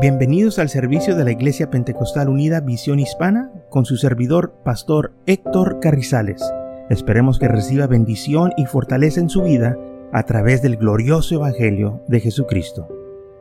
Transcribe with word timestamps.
Bienvenidos 0.00 0.60
al 0.60 0.68
servicio 0.68 1.16
de 1.16 1.24
la 1.24 1.32
Iglesia 1.32 1.70
Pentecostal 1.70 2.28
Unida 2.28 2.60
Visión 2.60 3.00
Hispana 3.00 3.50
con 3.68 3.84
su 3.84 3.96
servidor, 3.96 4.54
Pastor 4.64 5.12
Héctor 5.26 5.80
Carrizales. 5.80 6.40
Esperemos 6.88 7.40
que 7.40 7.48
reciba 7.48 7.88
bendición 7.88 8.52
y 8.56 8.66
fortaleza 8.66 9.18
en 9.18 9.28
su 9.28 9.42
vida 9.42 9.76
a 10.12 10.22
través 10.22 10.62
del 10.62 10.76
glorioso 10.76 11.34
Evangelio 11.34 12.00
de 12.06 12.20
Jesucristo. 12.20 12.86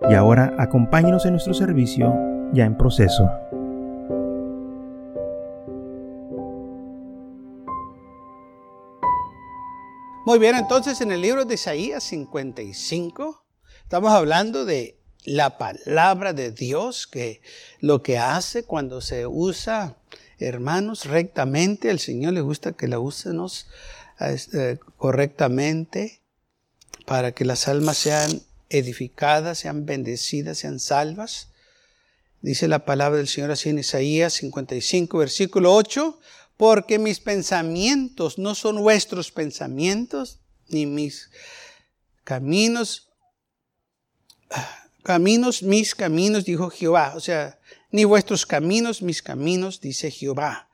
Y 0.10 0.16
ahora 0.16 0.56
acompáñenos 0.58 1.28
en 1.28 1.34
nuestro 1.34 1.54
servicio 1.54 2.12
ya 2.54 2.66
en 2.66 2.76
proceso. 2.76 3.30
Muy 10.26 10.40
bien, 10.40 10.56
entonces 10.56 11.02
en 11.02 11.12
el 11.12 11.22
libro 11.22 11.46
de 11.46 11.54
Isaías 11.54 12.04
55 12.04 13.46
estamos 13.84 14.12
hablando 14.12 14.66
de 14.66 14.97
la 15.24 15.58
palabra 15.58 16.34
de 16.34 16.52
Dios, 16.52 17.08
que 17.08 17.42
lo 17.80 18.02
que 18.02 18.18
hace 18.18 18.64
cuando 18.64 19.02
se 19.02 19.28
usa, 19.28 19.98
hermanos, 20.40 21.06
rectamente, 21.06 21.90
al 21.90 22.00
Señor 22.00 22.34
le 22.34 22.42
gusta 22.42 22.74
que 22.74 22.88
la 22.88 23.00
usemos 23.00 23.68
eh, 24.20 24.78
correctamente 24.98 26.22
para 27.06 27.32
que 27.34 27.46
las 27.46 27.68
almas 27.68 27.98
sean 27.98 28.42
edificadas, 28.70 29.60
sean 29.60 29.86
bendecidas, 29.86 30.58
sean 30.60 30.80
salvas. 30.80 31.50
Dice 32.42 32.68
la 32.68 32.86
palabra 32.86 33.18
del 33.18 33.28
Señor 33.28 33.52
así 33.52 33.70
en 33.70 33.80
Isaías 33.80 34.34
55, 34.34 35.18
versículo 35.18 35.74
8, 35.74 36.20
porque 36.56 37.00
mis 37.00 37.20
pensamientos 37.20 38.38
no 38.38 38.56
son 38.56 38.82
vuestros 38.82 39.32
pensamientos, 39.32 40.40
ni 40.70 40.86
mis 40.86 41.30
caminos 42.24 43.10
Caminos, 45.08 45.64
mis 45.64 45.96
caminos, 45.96 46.44
dijo 46.44 46.70
Jehová. 46.70 47.14
O 47.16 47.22
sea, 47.22 47.58
ni 47.92 48.04
vuestros 48.04 48.46
caminos, 48.46 49.02
mis 49.02 49.22
caminos, 49.22 49.80
dice 49.80 50.12
Jehová. 50.12 50.68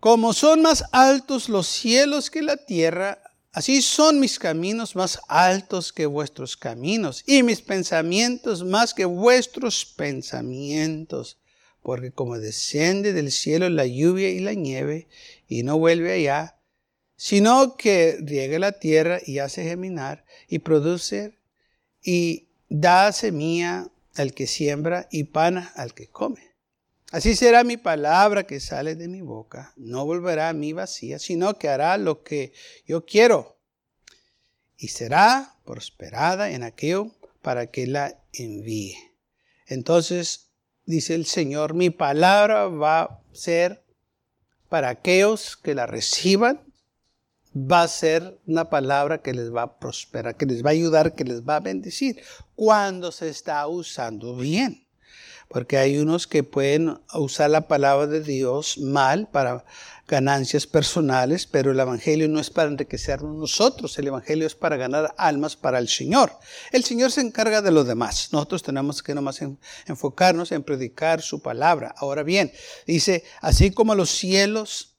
Como 0.00 0.34
son 0.34 0.60
más 0.60 0.84
altos 0.92 1.48
los 1.48 1.66
cielos 1.66 2.28
que 2.28 2.42
la 2.42 2.58
tierra, 2.58 3.22
así 3.52 3.80
son 3.80 4.20
mis 4.20 4.38
caminos 4.38 4.96
más 4.96 5.18
altos 5.28 5.94
que 5.94 6.04
vuestros 6.04 6.58
caminos, 6.58 7.24
y 7.26 7.42
mis 7.42 7.62
pensamientos 7.62 8.62
más 8.62 8.92
que 8.92 9.06
vuestros 9.06 9.86
pensamientos. 9.86 11.38
Porque 11.80 12.10
como 12.12 12.38
desciende 12.38 13.14
del 13.14 13.32
cielo 13.32 13.70
la 13.70 13.86
lluvia 13.86 14.28
y 14.28 14.40
la 14.40 14.52
nieve, 14.52 15.08
y 15.48 15.62
no 15.62 15.78
vuelve 15.78 16.12
allá, 16.12 16.58
sino 17.16 17.78
que 17.78 18.18
riega 18.20 18.58
la 18.58 18.72
tierra 18.72 19.20
y 19.24 19.38
hace 19.38 19.62
germinar, 19.64 20.26
y 20.48 20.58
produce, 20.58 21.38
y 22.02 22.45
da 22.68 23.12
semilla 23.12 23.88
al 24.16 24.32
que 24.32 24.46
siembra 24.46 25.08
y 25.10 25.24
pana 25.24 25.72
al 25.76 25.94
que 25.94 26.08
come. 26.08 26.56
Así 27.12 27.36
será 27.36 27.62
mi 27.62 27.76
palabra 27.76 28.46
que 28.46 28.60
sale 28.60 28.96
de 28.96 29.08
mi 29.08 29.20
boca. 29.20 29.72
No 29.76 30.04
volverá 30.04 30.48
a 30.48 30.52
mí 30.52 30.72
vacía, 30.72 31.18
sino 31.18 31.56
que 31.58 31.68
hará 31.68 31.96
lo 31.98 32.22
que 32.24 32.52
yo 32.84 33.06
quiero. 33.06 33.58
Y 34.76 34.88
será 34.88 35.56
prosperada 35.64 36.50
en 36.50 36.62
aquello 36.62 37.12
para 37.42 37.70
que 37.70 37.86
la 37.86 38.20
envíe. 38.32 38.96
Entonces, 39.66 40.50
dice 40.84 41.14
el 41.14 41.26
Señor, 41.26 41.74
mi 41.74 41.90
palabra 41.90 42.66
va 42.66 43.02
a 43.02 43.20
ser 43.32 43.84
para 44.68 44.88
aquellos 44.88 45.56
que 45.56 45.74
la 45.74 45.86
reciban 45.86 46.65
va 47.56 47.82
a 47.82 47.88
ser 47.88 48.38
una 48.46 48.68
palabra 48.68 49.22
que 49.22 49.32
les 49.32 49.52
va 49.54 49.62
a 49.62 49.78
prosperar, 49.78 50.36
que 50.36 50.44
les 50.44 50.62
va 50.62 50.70
a 50.70 50.72
ayudar, 50.72 51.14
que 51.14 51.24
les 51.24 51.42
va 51.42 51.56
a 51.56 51.60
bendecir 51.60 52.20
cuando 52.54 53.10
se 53.10 53.30
está 53.30 53.66
usando 53.66 54.36
bien. 54.36 54.86
Porque 55.48 55.78
hay 55.78 55.98
unos 55.98 56.26
que 56.26 56.42
pueden 56.42 56.98
usar 57.14 57.50
la 57.50 57.68
palabra 57.68 58.08
de 58.08 58.20
Dios 58.20 58.78
mal 58.78 59.28
para 59.28 59.64
ganancias 60.08 60.66
personales, 60.66 61.46
pero 61.46 61.70
el 61.70 61.78
Evangelio 61.78 62.28
no 62.28 62.40
es 62.40 62.50
para 62.50 62.68
enriquecernos 62.68 63.36
nosotros, 63.36 63.96
el 63.98 64.08
Evangelio 64.08 64.46
es 64.46 64.56
para 64.56 64.76
ganar 64.76 65.14
almas 65.16 65.54
para 65.54 65.78
el 65.78 65.88
Señor. 65.88 66.32
El 66.72 66.82
Señor 66.82 67.12
se 67.12 67.20
encarga 67.20 67.62
de 67.62 67.70
lo 67.70 67.84
demás. 67.84 68.30
Nosotros 68.32 68.64
tenemos 68.64 69.04
que 69.04 69.14
nomás 69.14 69.40
enfocarnos 69.86 70.50
en 70.50 70.64
predicar 70.64 71.22
su 71.22 71.40
palabra. 71.40 71.94
Ahora 71.96 72.24
bien, 72.24 72.52
dice, 72.84 73.22
así 73.40 73.70
como 73.70 73.94
los 73.94 74.10
cielos 74.10 74.95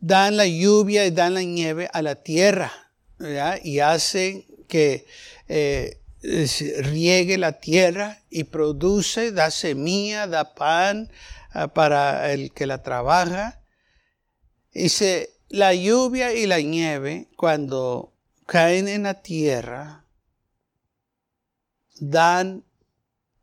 dan 0.00 0.36
la 0.36 0.46
lluvia 0.46 1.06
y 1.06 1.10
dan 1.10 1.34
la 1.34 1.42
nieve 1.42 1.88
a 1.92 2.02
la 2.02 2.16
tierra 2.16 2.72
y 3.62 3.80
hacen 3.80 4.44
que 4.68 5.06
eh, 5.48 6.00
riegue 6.22 7.38
la 7.38 7.52
tierra 7.60 8.22
y 8.30 8.44
produce, 8.44 9.32
da 9.32 9.50
semilla, 9.50 10.26
da 10.26 10.54
pan 10.54 11.10
ah, 11.52 11.68
para 11.68 12.32
el 12.32 12.52
que 12.52 12.66
la 12.66 12.82
trabaja. 12.82 13.60
Dice, 14.72 15.30
la 15.48 15.74
lluvia 15.74 16.34
y 16.34 16.46
la 16.46 16.60
nieve 16.60 17.28
cuando 17.36 18.14
caen 18.46 18.88
en 18.88 19.04
la 19.04 19.22
tierra 19.22 20.04
dan 22.00 22.64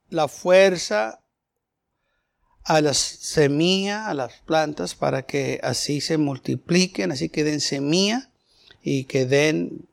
la 0.10 0.28
fuerza 0.28 1.25
a 2.66 2.82
las 2.82 2.98
semillas, 2.98 4.08
a 4.08 4.16
las 4.16 4.34
plantas, 4.42 4.96
para 4.96 5.22
que 5.22 5.60
así 5.64 6.02
se 6.02 6.18
multipliquen, 6.18 7.12
así 7.12 7.30
que 7.30 7.44
den 7.44 7.62
semilla 7.62 8.32
y 8.82 9.06
que 9.06 9.28
den 9.28 9.88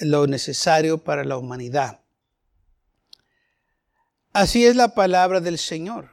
lo 0.00 0.26
necesario 0.26 0.98
para 0.98 1.24
la 1.24 1.36
humanidad. 1.36 2.00
Así 4.32 4.64
es 4.64 4.76
la 4.76 4.94
palabra 4.94 5.40
del 5.40 5.58
Señor. 5.58 6.12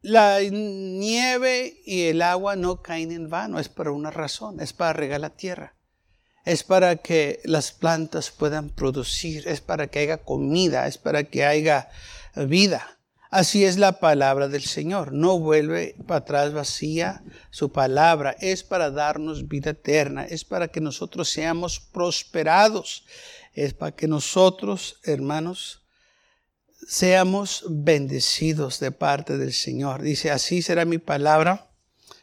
La 0.00 0.40
nieve 0.40 1.82
y 1.84 2.04
el 2.04 2.22
agua 2.22 2.56
no 2.56 2.80
caen 2.80 3.12
en 3.12 3.28
vano, 3.28 3.58
es 3.58 3.68
por 3.68 3.88
una 3.88 4.10
razón, 4.10 4.60
es 4.60 4.72
para 4.72 4.94
regar 4.94 5.20
la 5.20 5.30
tierra, 5.30 5.76
es 6.46 6.62
para 6.62 6.96
que 6.96 7.40
las 7.44 7.72
plantas 7.72 8.30
puedan 8.30 8.70
producir, 8.70 9.46
es 9.48 9.60
para 9.60 9.88
que 9.88 9.98
haya 9.98 10.18
comida, 10.18 10.86
es 10.86 10.96
para 10.96 11.24
que 11.24 11.44
haya 11.44 11.90
vida. 12.36 12.95
Así 13.30 13.64
es 13.64 13.76
la 13.76 13.98
palabra 13.98 14.48
del 14.48 14.62
Señor. 14.62 15.12
No 15.12 15.38
vuelve 15.38 15.96
para 16.06 16.18
atrás 16.18 16.52
vacía. 16.52 17.22
Su 17.50 17.72
palabra 17.72 18.36
es 18.40 18.62
para 18.62 18.90
darnos 18.90 19.48
vida 19.48 19.70
eterna. 19.70 20.24
Es 20.24 20.44
para 20.44 20.68
que 20.68 20.80
nosotros 20.80 21.28
seamos 21.28 21.80
prosperados. 21.80 23.04
Es 23.52 23.74
para 23.74 23.92
que 23.92 24.06
nosotros, 24.06 25.00
hermanos, 25.02 25.82
seamos 26.86 27.64
bendecidos 27.68 28.78
de 28.78 28.92
parte 28.92 29.38
del 29.38 29.52
Señor. 29.52 30.02
Dice, 30.02 30.30
así 30.30 30.62
será 30.62 30.84
mi 30.84 30.98
palabra 30.98 31.70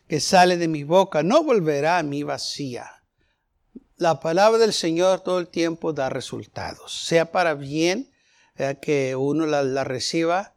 que 0.08 0.22
sale 0.22 0.58
de 0.58 0.68
mi 0.70 0.84
boca. 0.84 1.22
No 1.22 1.44
volverá 1.44 1.98
a 1.98 2.04
mí 2.04 2.24
vacía. 2.24 3.04
La 3.98 4.20
palabra 4.20 4.58
del 4.58 4.74
Señor 4.74 5.22
todo 5.22 5.40
el 5.40 5.50
tiempo 5.50 5.92
da 5.92 6.10
resultados. 6.10 7.06
Sea 7.06 7.32
para 7.32 7.56
bien, 7.56 8.10
que 8.82 9.16
uno 9.16 9.46
la, 9.46 9.64
la 9.64 9.84
reciba 9.84 10.53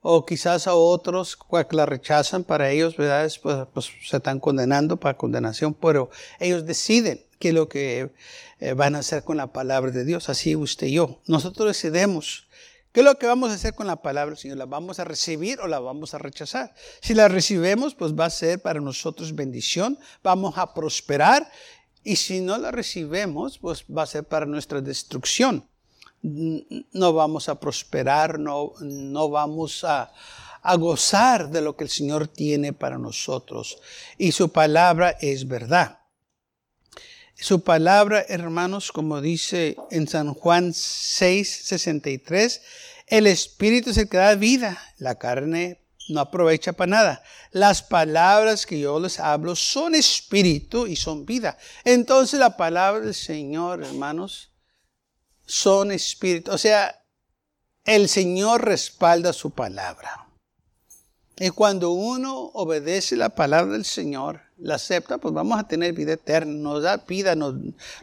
o 0.00 0.24
quizás 0.24 0.66
a 0.66 0.74
otros 0.74 1.36
que 1.36 1.76
la 1.76 1.86
rechazan, 1.86 2.44
para 2.44 2.70
ellos, 2.70 2.96
¿verdad? 2.96 3.30
Pues, 3.42 3.66
pues, 3.72 3.90
se 4.06 4.16
están 4.16 4.40
condenando 4.40 4.96
para 4.96 5.16
condenación, 5.16 5.74
pero 5.74 6.10
ellos 6.38 6.66
deciden 6.66 7.24
qué 7.38 7.48
es 7.48 7.54
lo 7.54 7.68
que 7.68 8.12
eh, 8.60 8.72
van 8.74 8.94
a 8.94 9.00
hacer 9.00 9.24
con 9.24 9.36
la 9.36 9.52
palabra 9.52 9.90
de 9.90 10.04
Dios, 10.04 10.28
así 10.28 10.56
usted 10.56 10.88
y 10.88 10.92
yo. 10.92 11.20
Nosotros 11.26 11.68
decidimos 11.68 12.48
qué 12.92 13.00
es 13.00 13.04
lo 13.04 13.18
que 13.18 13.26
vamos 13.26 13.50
a 13.50 13.54
hacer 13.54 13.74
con 13.74 13.86
la 13.86 14.02
palabra 14.02 14.30
del 14.30 14.38
Señor, 14.38 14.58
¿la 14.58 14.66
vamos 14.66 14.98
a 14.98 15.04
recibir 15.04 15.60
o 15.60 15.66
la 15.66 15.78
vamos 15.80 16.14
a 16.14 16.18
rechazar? 16.18 16.74
Si 17.00 17.14
la 17.14 17.28
recibimos, 17.28 17.94
pues 17.94 18.14
va 18.14 18.26
a 18.26 18.30
ser 18.30 18.60
para 18.60 18.80
nosotros 18.80 19.34
bendición, 19.34 19.98
vamos 20.22 20.56
a 20.58 20.74
prosperar, 20.74 21.50
y 22.04 22.16
si 22.16 22.40
no 22.40 22.56
la 22.56 22.70
recibimos, 22.70 23.58
pues 23.58 23.84
va 23.84 24.04
a 24.04 24.06
ser 24.06 24.24
para 24.24 24.46
nuestra 24.46 24.80
destrucción 24.80 25.68
no 26.22 27.12
vamos 27.12 27.48
a 27.48 27.60
prosperar, 27.60 28.38
no, 28.38 28.72
no 28.80 29.28
vamos 29.28 29.84
a, 29.84 30.12
a 30.62 30.76
gozar 30.76 31.50
de 31.50 31.60
lo 31.60 31.76
que 31.76 31.84
el 31.84 31.90
Señor 31.90 32.28
tiene 32.28 32.72
para 32.72 32.98
nosotros. 32.98 33.78
Y 34.16 34.32
su 34.32 34.50
palabra 34.50 35.16
es 35.20 35.46
verdad. 35.46 36.00
Su 37.34 37.62
palabra, 37.62 38.24
hermanos, 38.28 38.90
como 38.90 39.20
dice 39.20 39.76
en 39.90 40.08
San 40.08 40.34
Juan 40.34 40.72
6, 40.74 41.60
63, 41.64 42.62
el 43.06 43.26
Espíritu 43.28 43.90
es 43.90 43.98
el 43.98 44.08
que 44.08 44.16
da 44.16 44.34
vida, 44.34 44.76
la 44.98 45.14
carne 45.14 45.80
no 46.08 46.20
aprovecha 46.20 46.72
para 46.72 46.90
nada. 46.90 47.22
Las 47.52 47.82
palabras 47.82 48.66
que 48.66 48.80
yo 48.80 48.98
les 48.98 49.20
hablo 49.20 49.54
son 49.54 49.94
espíritu 49.94 50.86
y 50.86 50.96
son 50.96 51.24
vida. 51.26 51.56
Entonces 51.84 52.40
la 52.40 52.56
palabra 52.56 53.00
del 53.00 53.14
Señor, 53.14 53.82
hermanos, 53.82 54.47
son 55.48 55.90
espíritus. 55.90 56.54
O 56.54 56.58
sea, 56.58 57.02
el 57.84 58.08
Señor 58.08 58.64
respalda 58.64 59.32
su 59.32 59.50
palabra. 59.50 60.28
Y 61.40 61.50
cuando 61.50 61.90
uno 61.90 62.36
obedece 62.36 63.16
la 63.16 63.30
palabra 63.30 63.72
del 63.72 63.84
Señor, 63.84 64.42
la 64.58 64.74
acepta, 64.74 65.18
pues 65.18 65.32
vamos 65.32 65.58
a 65.58 65.66
tener 65.66 65.92
vida 65.94 66.14
eterna, 66.14 66.52
nos 66.52 66.82
da 66.82 66.96
vida, 66.98 67.34
nos, 67.34 67.54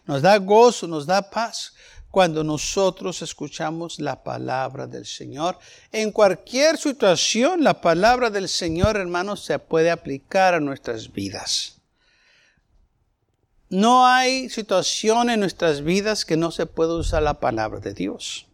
nos 0.05 0.21
da 0.21 0.37
gozo, 0.37 0.87
nos 0.87 1.05
da 1.05 1.29
paz. 1.29 1.73
cuando 2.11 2.45
nosotros 2.45 3.21
escuchamos 3.21 3.99
la 3.99 4.23
palabra 4.23 4.87
del 4.87 5.05
Señor. 5.05 5.59
En 5.91 6.13
cualquier 6.13 6.77
situación, 6.77 7.61
la 7.61 7.81
palabra 7.81 8.29
del 8.29 8.47
Señor, 8.47 8.95
hermanos, 8.95 9.43
se 9.43 9.59
puede 9.59 9.91
aplicar 9.91 10.53
a 10.53 10.61
nuestras 10.61 11.11
vidas. 11.11 11.81
No 13.69 14.05
hay 14.05 14.49
situación 14.49 15.29
en 15.29 15.39
nuestras 15.39 15.83
vidas 15.83 16.23
que 16.25 16.37
no 16.37 16.51
se 16.51 16.65
pueda 16.65 16.93
usar 16.93 17.23
la 17.23 17.39
palabra 17.39 17.79
de 17.79 17.93
Dios. 17.93 18.47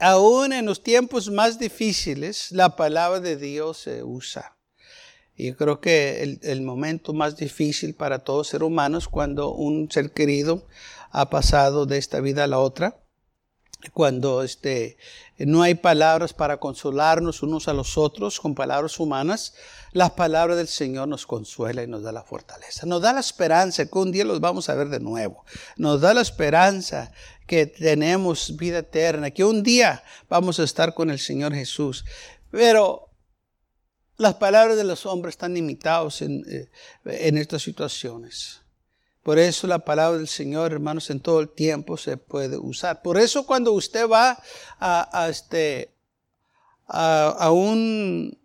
Aún 0.00 0.52
en 0.52 0.66
los 0.66 0.82
tiempos 0.82 1.30
más 1.30 1.58
difíciles, 1.58 2.50
la 2.50 2.74
palabra 2.76 3.20
de 3.20 3.36
Dios 3.36 3.78
se 3.78 4.02
usa. 4.02 4.56
Y 5.36 5.48
yo 5.48 5.56
creo 5.56 5.80
que 5.80 6.22
el, 6.22 6.40
el, 6.42 6.62
momento 6.62 7.12
más 7.12 7.36
difícil 7.36 7.94
para 7.94 8.20
todo 8.20 8.44
ser 8.44 8.62
humano 8.62 8.98
es 8.98 9.08
cuando 9.08 9.52
un 9.52 9.90
ser 9.90 10.12
querido 10.12 10.66
ha 11.10 11.30
pasado 11.30 11.86
de 11.86 11.98
esta 11.98 12.20
vida 12.20 12.44
a 12.44 12.48
la 12.48 12.58
otra, 12.58 13.03
cuando 13.92 14.42
este, 14.42 14.96
no 15.38 15.62
hay 15.62 15.74
palabras 15.74 16.32
para 16.32 16.58
consolarnos 16.58 17.42
unos 17.42 17.68
a 17.68 17.72
los 17.72 17.98
otros 17.98 18.40
con 18.40 18.54
palabras 18.54 18.98
humanas, 18.98 19.54
la 19.92 20.16
palabra 20.16 20.56
del 20.56 20.68
Señor 20.68 21.08
nos 21.08 21.26
consuela 21.26 21.82
y 21.82 21.86
nos 21.86 22.02
da 22.02 22.12
la 22.12 22.22
fortaleza, 22.22 22.86
nos 22.86 23.02
da 23.02 23.12
la 23.12 23.20
esperanza 23.20 23.86
que 23.86 23.98
un 23.98 24.12
día 24.12 24.24
los 24.24 24.40
vamos 24.40 24.68
a 24.68 24.74
ver 24.74 24.88
de 24.88 25.00
nuevo, 25.00 25.44
nos 25.76 26.00
da 26.00 26.14
la 26.14 26.20
esperanza 26.20 27.12
que 27.46 27.66
tenemos 27.66 28.56
vida 28.56 28.78
eterna, 28.78 29.30
que 29.30 29.44
un 29.44 29.62
día 29.62 30.02
vamos 30.28 30.58
a 30.58 30.64
estar 30.64 30.94
con 30.94 31.10
el 31.10 31.18
Señor 31.18 31.54
Jesús. 31.54 32.04
Pero 32.50 33.10
las 34.16 34.34
palabras 34.34 34.76
de 34.76 34.84
los 34.84 35.06
hombres 35.06 35.34
están 35.34 35.54
limitadas 35.54 36.22
en, 36.22 36.44
eh, 36.48 36.70
en 37.04 37.38
estas 37.38 37.62
situaciones. 37.62 38.63
Por 39.24 39.38
eso 39.38 39.66
la 39.66 39.78
palabra 39.78 40.18
del 40.18 40.28
Señor, 40.28 40.72
hermanos, 40.72 41.08
en 41.08 41.18
todo 41.18 41.40
el 41.40 41.48
tiempo 41.48 41.96
se 41.96 42.18
puede 42.18 42.58
usar. 42.58 43.00
Por 43.00 43.16
eso 43.16 43.46
cuando 43.46 43.72
usted 43.72 44.06
va 44.06 44.38
a, 44.78 45.28
este, 45.30 45.94
a, 46.86 47.50
un, 47.50 48.38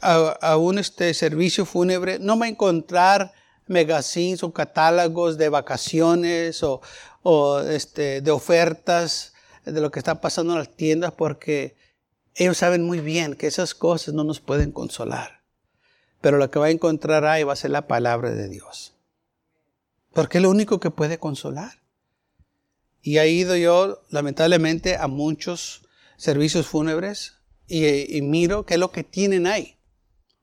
a, 0.00 0.56
un 0.56 0.78
este, 0.78 1.12
servicio 1.14 1.66
fúnebre, 1.66 2.20
no 2.20 2.38
va 2.38 2.46
a 2.46 2.48
encontrar 2.48 3.32
magazines 3.66 4.44
o 4.44 4.52
catálogos 4.52 5.36
de 5.36 5.48
vacaciones 5.48 6.62
o, 6.62 6.80
o 7.24 7.58
este, 7.58 8.20
de 8.20 8.30
ofertas 8.30 9.34
de 9.64 9.80
lo 9.80 9.90
que 9.90 9.98
está 9.98 10.20
pasando 10.20 10.52
en 10.52 10.60
las 10.60 10.76
tiendas 10.76 11.10
porque 11.10 11.74
ellos 12.36 12.56
saben 12.56 12.84
muy 12.84 13.00
bien 13.00 13.34
que 13.34 13.48
esas 13.48 13.74
cosas 13.74 14.14
no 14.14 14.22
nos 14.22 14.38
pueden 14.38 14.70
consolar. 14.70 15.42
Pero 16.20 16.38
lo 16.38 16.52
que 16.52 16.60
va 16.60 16.66
a 16.66 16.70
encontrar 16.70 17.24
ahí 17.24 17.42
va 17.42 17.54
a 17.54 17.56
ser 17.56 17.72
la 17.72 17.88
palabra 17.88 18.30
de 18.30 18.48
Dios. 18.48 18.95
Porque 20.16 20.38
es 20.38 20.42
lo 20.42 20.48
único 20.48 20.80
que 20.80 20.90
puede 20.90 21.18
consolar. 21.18 21.82
Y 23.02 23.18
he 23.18 23.28
ido 23.28 23.54
yo, 23.54 24.00
lamentablemente, 24.08 24.96
a 24.96 25.08
muchos 25.08 25.82
servicios 26.16 26.66
fúnebres 26.66 27.34
y, 27.66 28.22
miro 28.22 28.64
qué 28.64 28.74
es 28.74 28.80
lo 28.80 28.90
que 28.90 29.04
tienen 29.04 29.46
ahí. 29.46 29.78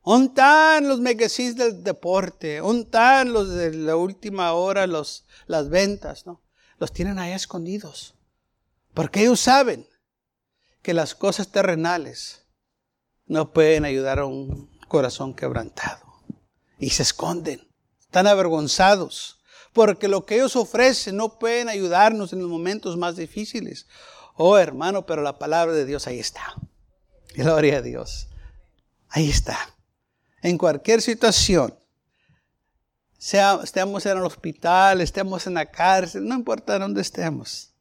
¿Dónde 0.05 0.27
están 0.27 0.87
los 0.87 1.01
magazines 1.01 1.55
del 1.55 1.83
deporte? 1.83 2.57
¿Dónde 2.57 2.83
están 2.83 3.33
los 3.33 3.49
de 3.49 3.73
la 3.73 3.95
última 3.95 4.53
hora, 4.53 4.85
los, 4.85 5.25
las 5.47 5.69
ventas? 5.69 6.27
¿no? 6.27 6.43
Los 6.77 6.93
tienen 6.93 7.17
ahí 7.17 7.31
escondidos. 7.31 8.13
Porque 8.93 9.21
ellos 9.21 9.39
saben 9.39 9.87
que 10.83 10.93
las 10.93 11.15
cosas 11.15 11.47
terrenales 11.47 12.45
no 13.25 13.51
pueden 13.53 13.85
ayudar 13.85 14.19
a 14.19 14.25
un 14.25 14.69
corazón 14.87 15.33
quebrantado. 15.33 16.05
Y 16.77 16.91
se 16.91 17.01
esconden, 17.01 17.67
están 18.01 18.27
avergonzados, 18.27 19.39
porque 19.73 20.07
lo 20.07 20.25
que 20.25 20.35
ellos 20.35 20.55
ofrecen 20.55 21.17
no 21.17 21.37
pueden 21.39 21.67
ayudarnos 21.67 22.31
en 22.31 22.39
los 22.39 22.49
momentos 22.49 22.95
más 22.95 23.15
difíciles. 23.15 23.87
Oh 24.35 24.57
hermano, 24.57 25.05
pero 25.05 25.21
la 25.21 25.37
palabra 25.37 25.73
de 25.73 25.85
Dios 25.85 26.07
ahí 26.07 26.19
está. 26.19 26.55
Gloria 27.35 27.77
a 27.77 27.81
Dios. 27.81 28.29
Ahí 29.09 29.29
está. 29.29 29.57
En 30.41 30.57
cualquier 30.57 31.01
situación, 31.01 31.73
sea, 33.23 33.61
estemos 33.63 34.05
en 34.05 34.17
el 34.17 34.25
hospital, 34.25 34.99
estemos 34.99 35.47
en 35.47 35.53
la 35.53 35.65
cárcel, 35.65 36.27
no 36.27 36.35
importa 36.35 36.77
dónde 36.77 36.99
estemos. 36.99 37.71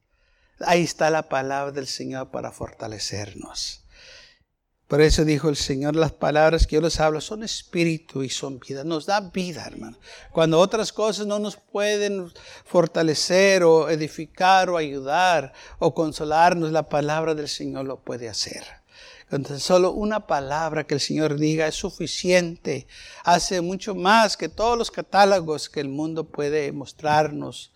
Ahí 0.60 0.84
está 0.84 1.10
la 1.10 1.28
palabra 1.28 1.72
del 1.72 1.88
Señor 1.88 2.30
para 2.30 2.52
fortalecernos. 2.52 3.81
Por 4.92 5.00
eso 5.00 5.24
dijo 5.24 5.48
el 5.48 5.56
Señor, 5.56 5.96
las 5.96 6.12
palabras 6.12 6.66
que 6.66 6.74
yo 6.74 6.82
les 6.82 7.00
hablo 7.00 7.22
son 7.22 7.42
espíritu 7.42 8.22
y 8.22 8.28
son 8.28 8.58
vida. 8.58 8.84
Nos 8.84 9.06
da 9.06 9.20
vida, 9.20 9.64
hermano. 9.64 9.96
Cuando 10.32 10.60
otras 10.60 10.92
cosas 10.92 11.26
no 11.26 11.38
nos 11.38 11.56
pueden 11.56 12.30
fortalecer 12.66 13.64
o 13.64 13.88
edificar 13.88 14.68
o 14.68 14.76
ayudar 14.76 15.54
o 15.78 15.94
consolarnos, 15.94 16.72
la 16.72 16.90
palabra 16.90 17.34
del 17.34 17.48
Señor 17.48 17.86
lo 17.86 18.00
puede 18.00 18.28
hacer. 18.28 18.64
Entonces, 19.30 19.62
solo 19.62 19.92
una 19.92 20.26
palabra 20.26 20.84
que 20.84 20.92
el 20.92 21.00
Señor 21.00 21.38
diga 21.38 21.66
es 21.66 21.76
suficiente. 21.76 22.86
Hace 23.24 23.62
mucho 23.62 23.94
más 23.94 24.36
que 24.36 24.50
todos 24.50 24.76
los 24.76 24.90
catálogos 24.90 25.70
que 25.70 25.80
el 25.80 25.88
mundo 25.88 26.24
puede 26.24 26.70
mostrarnos 26.70 27.72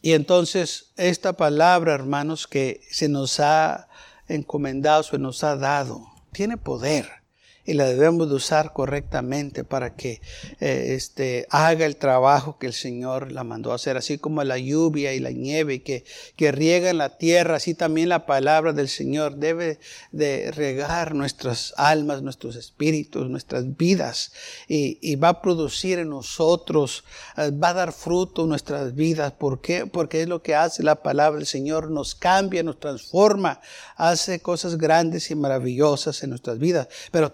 y 0.00 0.12
entonces 0.12 0.92
esta 0.98 1.32
palabra, 1.32 1.94
hermanos, 1.94 2.46
que 2.46 2.82
se 2.90 3.08
nos 3.08 3.40
ha 3.40 3.88
encomendado, 4.28 5.02
se 5.02 5.18
nos 5.18 5.44
ha 5.44 5.56
dado, 5.56 6.06
tiene 6.32 6.56
poder 6.56 7.23
y 7.64 7.74
la 7.74 7.86
debemos 7.86 8.28
de 8.28 8.34
usar 8.34 8.72
correctamente 8.72 9.64
para 9.64 9.94
que 9.94 10.20
eh, 10.60 10.94
este, 10.94 11.46
haga 11.50 11.86
el 11.86 11.96
trabajo 11.96 12.58
que 12.58 12.66
el 12.66 12.72
Señor 12.72 13.32
la 13.32 13.44
mandó 13.44 13.72
a 13.72 13.76
hacer, 13.76 13.96
así 13.96 14.18
como 14.18 14.42
la 14.44 14.58
lluvia 14.58 15.14
y 15.14 15.20
la 15.20 15.30
nieve 15.30 15.82
que, 15.82 16.04
que 16.36 16.52
riegan 16.52 16.98
la 16.98 17.16
tierra, 17.16 17.56
así 17.56 17.74
también 17.74 18.08
la 18.08 18.26
palabra 18.26 18.72
del 18.72 18.88
Señor 18.88 19.36
debe 19.36 19.78
de 20.12 20.50
regar 20.50 21.14
nuestras 21.14 21.72
almas, 21.76 22.22
nuestros 22.22 22.56
espíritus, 22.56 23.28
nuestras 23.30 23.76
vidas 23.76 24.32
y, 24.68 24.98
y 25.00 25.16
va 25.16 25.28
a 25.28 25.42
producir 25.42 25.98
en 25.98 26.10
nosotros, 26.10 27.04
eh, 27.36 27.50
va 27.50 27.70
a 27.70 27.74
dar 27.74 27.92
fruto 27.92 28.42
en 28.42 28.50
nuestras 28.50 28.94
vidas. 28.94 29.32
¿Por 29.32 29.60
qué? 29.60 29.86
Porque 29.86 30.22
es 30.22 30.28
lo 30.28 30.42
que 30.42 30.54
hace 30.54 30.82
la 30.82 31.02
palabra 31.02 31.38
del 31.38 31.46
Señor, 31.46 31.90
nos 31.90 32.14
cambia, 32.14 32.62
nos 32.62 32.78
transforma, 32.78 33.60
hace 33.96 34.40
cosas 34.40 34.76
grandes 34.76 35.30
y 35.30 35.34
maravillosas 35.34 36.22
en 36.22 36.30
nuestras 36.30 36.58
vidas, 36.58 36.88
pero 37.10 37.32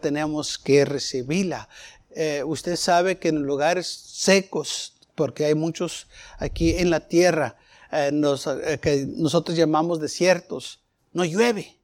que 0.62 0.84
recibirla. 0.84 1.68
Eh, 2.10 2.42
usted 2.44 2.76
sabe 2.76 3.18
que 3.18 3.28
en 3.28 3.42
lugares 3.42 3.86
secos, 3.86 4.94
porque 5.14 5.44
hay 5.44 5.54
muchos 5.54 6.08
aquí 6.38 6.76
en 6.76 6.90
la 6.90 7.08
tierra, 7.08 7.56
eh, 7.92 8.10
eh, 8.12 8.78
que 8.80 9.06
nosotros 9.06 9.56
llamamos 9.56 10.00
desiertos, 10.00 10.82
no 11.12 11.24
llueve. 11.24 11.78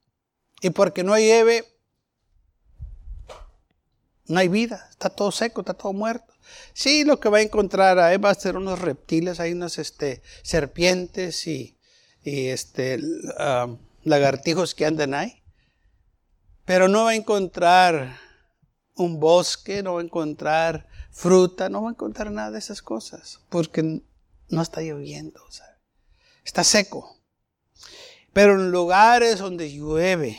Y 0.60 0.70
porque 0.70 1.04
no 1.04 1.16
llueve, 1.16 1.64
no 4.26 4.40
hay 4.40 4.48
vida, 4.48 4.88
está 4.90 5.10
todo 5.10 5.30
seco, 5.30 5.60
está 5.60 5.74
todo 5.74 5.92
muerto. 5.92 6.34
Sí, 6.72 7.04
lo 7.04 7.20
que 7.20 7.28
va 7.28 7.38
a 7.38 7.42
encontrar 7.42 7.98
ahí 7.98 8.16
va 8.16 8.30
a 8.30 8.34
ser 8.34 8.56
unos 8.56 8.80
reptiles, 8.80 9.40
hay 9.40 9.52
unas 9.52 9.78
este, 9.78 10.22
serpientes 10.42 11.46
y, 11.46 11.76
este, 12.24 13.00
ah, 13.38 13.76
lagartijos 14.02 14.74
que 14.74 14.86
andan 14.86 15.14
ahí. 15.14 15.42
Pero 16.64 16.88
no 16.88 17.04
va 17.04 17.10
a 17.10 17.14
encontrar 17.14 18.18
un 18.96 19.20
bosque, 19.20 19.82
no 19.82 19.94
va 19.94 20.00
a 20.00 20.04
encontrar 20.04 20.88
fruta, 21.10 21.68
no 21.68 21.82
va 21.82 21.90
a 21.90 21.92
encontrar 21.92 22.30
nada 22.30 22.50
de 22.50 22.58
esas 22.58 22.82
cosas, 22.82 23.40
porque 23.48 24.02
no 24.48 24.62
está 24.62 24.80
lloviendo, 24.80 25.40
está 26.44 26.64
seco. 26.64 27.20
Pero 28.32 28.54
en 28.54 28.70
lugares 28.70 29.38
donde 29.38 29.72
llueve, 29.72 30.38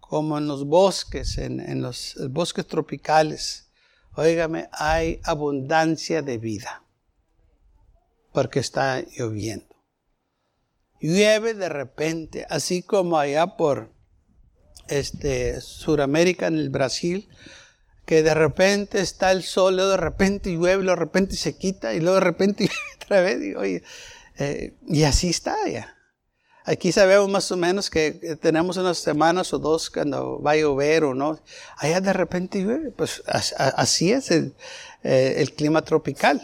como 0.00 0.38
en 0.38 0.46
los 0.46 0.66
bosques, 0.66 1.38
en, 1.38 1.82
los 1.82 2.16
bosques 2.30 2.66
tropicales, 2.66 3.70
óigame, 4.14 4.68
hay 4.72 5.20
abundancia 5.24 6.22
de 6.22 6.38
vida, 6.38 6.84
porque 8.32 8.60
está 8.60 9.02
lloviendo. 9.16 9.72
Llueve 11.00 11.54
de 11.54 11.68
repente, 11.68 12.46
así 12.48 12.82
como 12.82 13.18
allá 13.18 13.56
por 13.56 13.92
este, 14.88 15.60
Suramérica, 15.60 16.46
en 16.46 16.56
el 16.56 16.70
Brasil, 16.70 17.28
que 18.06 18.22
de 18.22 18.34
repente 18.34 19.00
está 19.00 19.32
el 19.32 19.42
sol, 19.42 19.76
luego 19.76 19.90
de 19.92 19.96
repente 19.96 20.50
llueve, 20.50 20.82
luego 20.82 20.98
de 20.98 21.04
repente 21.04 21.36
se 21.36 21.56
quita 21.56 21.94
y 21.94 22.00
luego 22.00 22.16
de 22.16 22.24
repente 22.24 22.70
otra 23.02 23.20
vez. 23.20 23.40
Y, 23.42 23.82
eh, 24.38 24.74
y 24.86 25.04
así 25.04 25.30
está 25.30 25.56
ya. 25.68 25.96
Aquí 26.64 26.92
sabemos 26.92 27.28
más 27.28 27.50
o 27.50 27.56
menos 27.56 27.90
que 27.90 28.12
tenemos 28.40 28.76
unas 28.76 28.98
semanas 28.98 29.52
o 29.52 29.58
dos 29.58 29.90
cuando 29.90 30.40
va 30.40 30.52
a 30.52 30.56
llover 30.56 31.04
o 31.04 31.14
no. 31.14 31.40
Allá 31.76 32.00
de 32.00 32.12
repente 32.12 32.62
llueve. 32.62 32.92
Pues 32.92 33.22
así 33.26 34.12
es 34.12 34.30
el, 34.30 34.54
eh, 35.02 35.34
el 35.38 35.54
clima 35.54 35.82
tropical. 35.82 36.40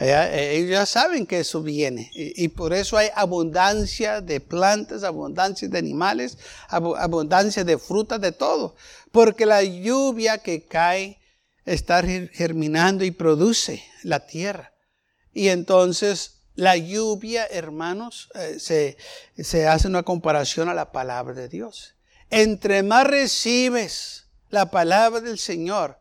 Eh, 0.00 0.56
ellos 0.56 0.70
ya 0.70 0.86
saben 0.86 1.26
que 1.26 1.40
eso 1.40 1.62
viene 1.62 2.10
y, 2.14 2.48
por 2.48 2.72
eso 2.72 2.96
hay 2.96 3.08
abundancia 3.14 4.22
de 4.22 4.40
plantas, 4.40 5.04
abundancia 5.04 5.68
de 5.68 5.78
animales, 5.78 6.38
abundancia 6.68 7.64
de 7.64 7.76
frutas, 7.76 8.18
de 8.18 8.32
todo. 8.32 8.74
Porque 9.12 9.44
la 9.44 9.62
lluvia 9.62 10.38
que 10.38 10.66
cae 10.66 11.20
está 11.66 12.02
germinando 12.02 13.04
y 13.04 13.10
produce 13.10 13.84
la 14.02 14.26
tierra. 14.26 14.72
Y 15.34 15.48
entonces 15.48 16.40
la 16.54 16.78
lluvia, 16.78 17.46
hermanos, 17.46 18.30
eh, 18.34 18.58
se, 18.58 18.96
se 19.36 19.66
hace 19.66 19.86
una 19.86 20.02
comparación 20.02 20.70
a 20.70 20.74
la 20.74 20.92
palabra 20.92 21.34
de 21.34 21.48
Dios. 21.48 21.94
Entre 22.30 22.82
más 22.82 23.06
recibes 23.06 24.28
la 24.48 24.70
palabra 24.70 25.20
del 25.20 25.38
Señor, 25.38 25.98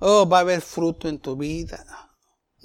oh, 0.00 0.28
va 0.28 0.38
a 0.38 0.40
haber 0.40 0.62
fruto 0.62 1.08
en 1.08 1.20
tu 1.20 1.36
vida, 1.36 2.07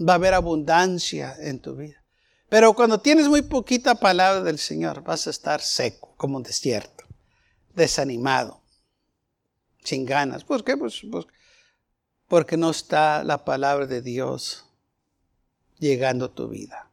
va 0.08 0.14
a 0.14 0.16
haber 0.16 0.34
abundancia 0.34 1.36
en 1.40 1.60
tu 1.60 1.76
vida. 1.76 2.04
Pero 2.50 2.74
cuando 2.74 3.00
tienes 3.00 3.28
muy 3.28 3.42
poquita 3.42 3.96
palabra 3.96 4.44
del 4.44 4.60
Señor, 4.60 5.04
vas 5.04 5.26
a 5.28 5.32
estar 5.32 5.62
seco, 5.62 6.14
como 6.18 6.38
un 6.38 6.44
desierto, 6.44 7.04
desanimado, 7.74 8.62
sin 9.84 10.06
ganas. 10.06 10.44
¿Por 10.44 10.64
qué? 10.64 10.78
Pues, 10.78 11.02
pues, 11.10 11.26
porque 12.28 12.58
no 12.58 12.70
está 12.70 13.24
la 13.24 13.44
palabra 13.44 13.88
de 13.88 14.02
Dios 14.02 14.66
llegando 15.80 16.26
a 16.26 16.34
tu 16.34 16.48
vida. 16.48 16.92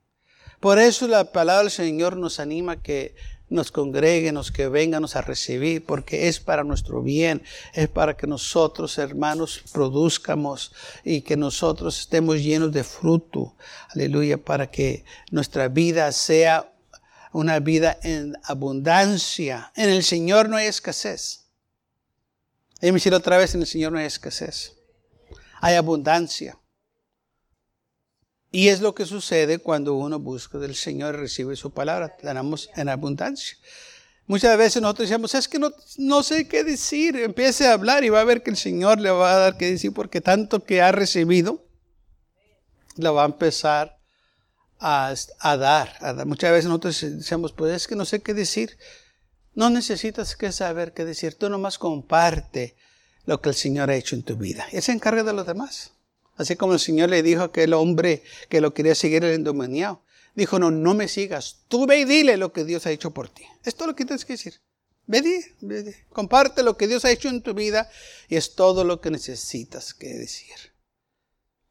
Por 0.60 0.78
eso 0.78 1.08
la 1.08 1.32
palabra 1.32 1.62
del 1.62 1.70
Señor 1.70 2.16
nos 2.16 2.40
anima 2.40 2.82
que 2.82 3.14
nos 3.50 3.72
congreguenos, 3.72 4.52
que 4.52 4.68
venganos 4.68 5.16
a 5.16 5.22
recibir, 5.22 5.84
porque 5.84 6.28
es 6.28 6.38
para 6.40 6.64
nuestro 6.64 7.02
bien, 7.02 7.42
es 7.74 7.88
para 7.88 8.16
que 8.16 8.26
nosotros, 8.26 8.96
hermanos, 8.96 9.62
produzcamos 9.72 10.72
y 11.04 11.22
que 11.22 11.36
nosotros 11.36 11.98
estemos 11.98 12.40
llenos 12.40 12.72
de 12.72 12.84
fruto. 12.84 13.56
Aleluya, 13.94 14.38
para 14.38 14.70
que 14.70 15.04
nuestra 15.30 15.68
vida 15.68 16.12
sea 16.12 16.72
una 17.32 17.58
vida 17.58 17.98
en 18.02 18.36
abundancia. 18.44 19.72
En 19.74 19.90
el 19.90 20.04
Señor 20.04 20.48
no 20.48 20.56
hay 20.56 20.66
escasez. 20.66 21.46
Déjame 22.80 22.96
decir 22.96 23.14
otra 23.14 23.36
vez, 23.36 23.54
en 23.54 23.62
el 23.62 23.66
Señor 23.66 23.92
no 23.92 23.98
hay 23.98 24.06
escasez. 24.06 24.76
Hay 25.60 25.74
abundancia. 25.74 26.59
Y 28.50 28.68
es 28.68 28.80
lo 28.80 28.94
que 28.94 29.06
sucede 29.06 29.58
cuando 29.58 29.94
uno 29.94 30.18
busca 30.18 30.58
del 30.58 30.74
Señor 30.74 31.14
y 31.14 31.18
recibe 31.18 31.54
su 31.56 31.72
palabra. 31.72 32.16
Tenemos 32.16 32.68
en 32.74 32.88
abundancia. 32.88 33.56
Muchas 34.26 34.56
veces 34.58 34.82
nosotros 34.82 35.08
decimos, 35.08 35.34
es 35.34 35.48
que 35.48 35.58
no, 35.58 35.72
no 35.98 36.22
sé 36.22 36.48
qué 36.48 36.64
decir. 36.64 37.16
Empiece 37.16 37.66
a 37.66 37.72
hablar 37.72 38.04
y 38.04 38.08
va 38.08 38.20
a 38.20 38.24
ver 38.24 38.42
que 38.42 38.50
el 38.50 38.56
Señor 38.56 39.00
le 39.00 39.10
va 39.10 39.34
a 39.34 39.38
dar 39.38 39.56
qué 39.56 39.70
decir 39.70 39.92
porque 39.92 40.20
tanto 40.20 40.64
que 40.64 40.82
ha 40.82 40.92
recibido, 40.92 41.64
lo 42.96 43.14
va 43.14 43.22
a 43.22 43.26
empezar 43.26 44.00
a, 44.80 45.14
dar, 45.56 46.26
Muchas 46.26 46.50
veces 46.50 46.66
nosotros 46.66 47.00
decimos, 47.00 47.52
pues 47.52 47.74
es 47.74 47.86
que 47.86 47.96
no 47.96 48.04
sé 48.04 48.20
qué 48.20 48.34
decir. 48.34 48.78
No 49.54 49.68
necesitas 49.68 50.36
que 50.36 50.52
saber 50.52 50.92
qué 50.92 51.04
decir. 51.04 51.34
Tú 51.34 51.50
nomás 51.50 51.78
comparte 51.78 52.76
lo 53.26 53.40
que 53.40 53.50
el 53.50 53.54
Señor 53.54 53.90
ha 53.90 53.96
hecho 53.96 54.16
en 54.16 54.22
tu 54.22 54.36
vida. 54.36 54.66
Él 54.72 54.82
se 54.82 54.92
encarga 54.92 55.22
de 55.22 55.32
los 55.32 55.46
demás. 55.46 55.92
Así 56.40 56.56
como 56.56 56.72
el 56.72 56.78
Señor 56.78 57.10
le 57.10 57.22
dijo 57.22 57.42
a 57.42 57.46
aquel 57.46 57.74
hombre 57.74 58.22
que 58.48 58.62
lo 58.62 58.72
quería 58.72 58.94
seguir 58.94 59.22
el 59.24 59.34
endemoniado. 59.34 60.02
Dijo, 60.34 60.58
no, 60.58 60.70
no 60.70 60.94
me 60.94 61.06
sigas. 61.06 61.58
Tú 61.68 61.84
ve 61.84 61.98
y 61.98 62.04
dile 62.06 62.38
lo 62.38 62.50
que 62.50 62.64
Dios 62.64 62.86
ha 62.86 62.90
hecho 62.90 63.10
por 63.10 63.28
ti. 63.28 63.44
Es 63.62 63.74
todo 63.74 63.88
lo 63.88 63.94
que 63.94 64.06
tienes 64.06 64.24
que 64.24 64.32
decir. 64.32 64.54
Ve, 65.06 65.20
ve, 65.60 66.06
comparte 66.08 66.62
lo 66.62 66.78
que 66.78 66.88
Dios 66.88 67.04
ha 67.04 67.10
hecho 67.10 67.28
en 67.28 67.42
tu 67.42 67.52
vida 67.52 67.90
y 68.26 68.36
es 68.36 68.54
todo 68.54 68.84
lo 68.84 69.02
que 69.02 69.10
necesitas 69.10 69.92
que 69.92 70.14
decir. 70.14 70.56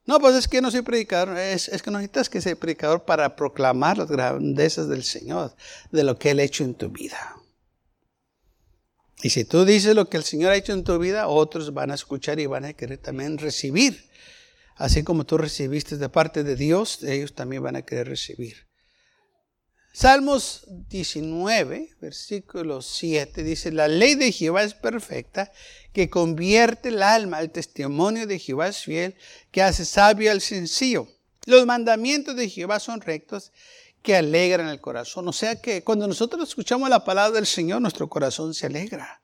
No, 0.05 0.19
pues 0.19 0.35
es 0.35 0.47
que 0.47 0.61
no 0.61 0.69
soy 0.69 0.83
predicador, 0.83 1.35
es, 1.35 1.67
es 1.69 1.81
que 1.81 1.89
no 1.89 1.97
necesitas 1.97 2.29
que 2.29 2.39
sea 2.39 2.55
predicador 2.55 3.05
para 3.05 3.35
proclamar 3.35 3.97
las 3.97 4.11
grandezas 4.11 4.87
del 4.87 5.03
Señor, 5.03 5.55
de 5.91 6.03
lo 6.03 6.19
que 6.19 6.29
Él 6.29 6.39
ha 6.39 6.43
hecho 6.43 6.63
en 6.63 6.75
tu 6.75 6.89
vida. 6.89 7.37
Y 9.23 9.31
si 9.31 9.45
tú 9.45 9.65
dices 9.65 9.95
lo 9.95 10.09
que 10.09 10.17
el 10.17 10.23
Señor 10.23 10.51
ha 10.51 10.57
hecho 10.57 10.73
en 10.73 10.83
tu 10.83 10.99
vida, 10.99 11.27
otros 11.27 11.73
van 11.73 11.89
a 11.89 11.95
escuchar 11.95 12.39
y 12.39 12.45
van 12.45 12.65
a 12.65 12.73
querer 12.73 12.99
también 12.99 13.39
recibir 13.39 14.07
Así 14.79 15.03
como 15.03 15.25
tú 15.25 15.37
recibiste 15.37 15.97
de 15.97 16.07
parte 16.07 16.45
de 16.45 16.55
Dios, 16.55 17.03
ellos 17.03 17.35
también 17.35 17.61
van 17.61 17.75
a 17.75 17.81
querer 17.81 18.07
recibir. 18.07 18.65
Salmos 19.91 20.63
19, 20.87 21.97
versículo 21.99 22.81
7 22.81 23.43
dice, 23.43 23.73
la 23.73 23.89
ley 23.89 24.15
de 24.15 24.31
Jehová 24.31 24.63
es 24.63 24.73
perfecta, 24.73 25.51
que 25.91 26.09
convierte 26.09 26.89
el 26.89 27.03
alma, 27.03 27.41
el 27.41 27.51
testimonio 27.51 28.25
de 28.25 28.39
Jehová 28.39 28.69
es 28.69 28.77
fiel, 28.77 29.17
que 29.51 29.61
hace 29.61 29.83
sabio 29.83 30.31
al 30.31 30.39
sencillo. 30.39 31.09
Los 31.45 31.65
mandamientos 31.65 32.37
de 32.37 32.47
Jehová 32.47 32.79
son 32.79 33.01
rectos, 33.01 33.51
que 34.01 34.15
alegran 34.15 34.69
el 34.69 34.79
corazón. 34.79 35.27
O 35.27 35.33
sea 35.33 35.59
que 35.59 35.83
cuando 35.83 36.07
nosotros 36.07 36.47
escuchamos 36.47 36.89
la 36.89 37.03
palabra 37.03 37.35
del 37.35 37.45
Señor, 37.45 37.81
nuestro 37.81 38.07
corazón 38.07 38.53
se 38.53 38.67
alegra. 38.67 39.21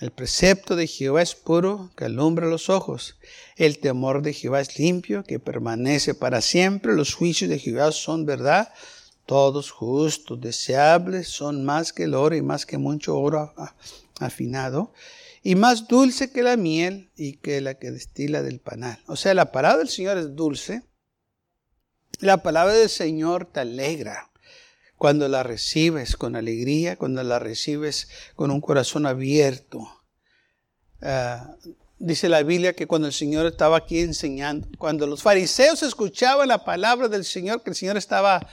El 0.00 0.12
precepto 0.12 0.76
de 0.76 0.86
Jehová 0.86 1.20
es 1.20 1.34
puro, 1.34 1.90
que 1.94 2.06
alumbra 2.06 2.46
los 2.46 2.70
ojos. 2.70 3.18
El 3.56 3.78
temor 3.80 4.22
de 4.22 4.32
Jehová 4.32 4.62
es 4.62 4.78
limpio, 4.78 5.24
que 5.24 5.38
permanece 5.38 6.14
para 6.14 6.40
siempre. 6.40 6.94
Los 6.94 7.12
juicios 7.12 7.50
de 7.50 7.58
Jehová 7.58 7.92
son 7.92 8.24
verdad, 8.24 8.72
todos 9.26 9.70
justos, 9.70 10.40
deseables, 10.40 11.28
son 11.28 11.66
más 11.66 11.92
que 11.92 12.04
el 12.04 12.14
oro 12.14 12.34
y 12.34 12.40
más 12.40 12.64
que 12.64 12.78
mucho 12.78 13.18
oro 13.18 13.52
afinado, 14.20 14.94
y 15.42 15.54
más 15.54 15.86
dulce 15.86 16.32
que 16.32 16.42
la 16.42 16.56
miel 16.56 17.10
y 17.14 17.34
que 17.34 17.60
la 17.60 17.74
que 17.74 17.90
destila 17.90 18.40
del 18.40 18.58
panal. 18.58 19.02
O 19.06 19.16
sea, 19.16 19.34
la 19.34 19.52
palabra 19.52 19.80
del 19.80 19.90
Señor 19.90 20.16
es 20.16 20.34
dulce. 20.34 20.82
La 22.20 22.42
palabra 22.42 22.72
del 22.72 22.88
Señor 22.88 23.44
te 23.52 23.60
alegra 23.60 24.29
cuando 25.00 25.28
la 25.28 25.42
recibes 25.42 26.14
con 26.14 26.36
alegría, 26.36 26.96
cuando 26.96 27.22
la 27.22 27.38
recibes 27.38 28.08
con 28.36 28.50
un 28.50 28.60
corazón 28.60 29.06
abierto. 29.06 29.88
Ah, 31.00 31.54
dice 31.98 32.28
la 32.28 32.42
Biblia 32.42 32.74
que 32.74 32.86
cuando 32.86 33.08
el 33.08 33.14
Señor 33.14 33.46
estaba 33.46 33.78
aquí 33.78 34.00
enseñando, 34.00 34.68
cuando 34.76 35.06
los 35.06 35.22
fariseos 35.22 35.82
escuchaban 35.82 36.48
la 36.48 36.66
palabra 36.66 37.08
del 37.08 37.24
Señor, 37.24 37.62
que 37.62 37.70
el 37.70 37.76
Señor 37.76 37.96
estaba 37.96 38.46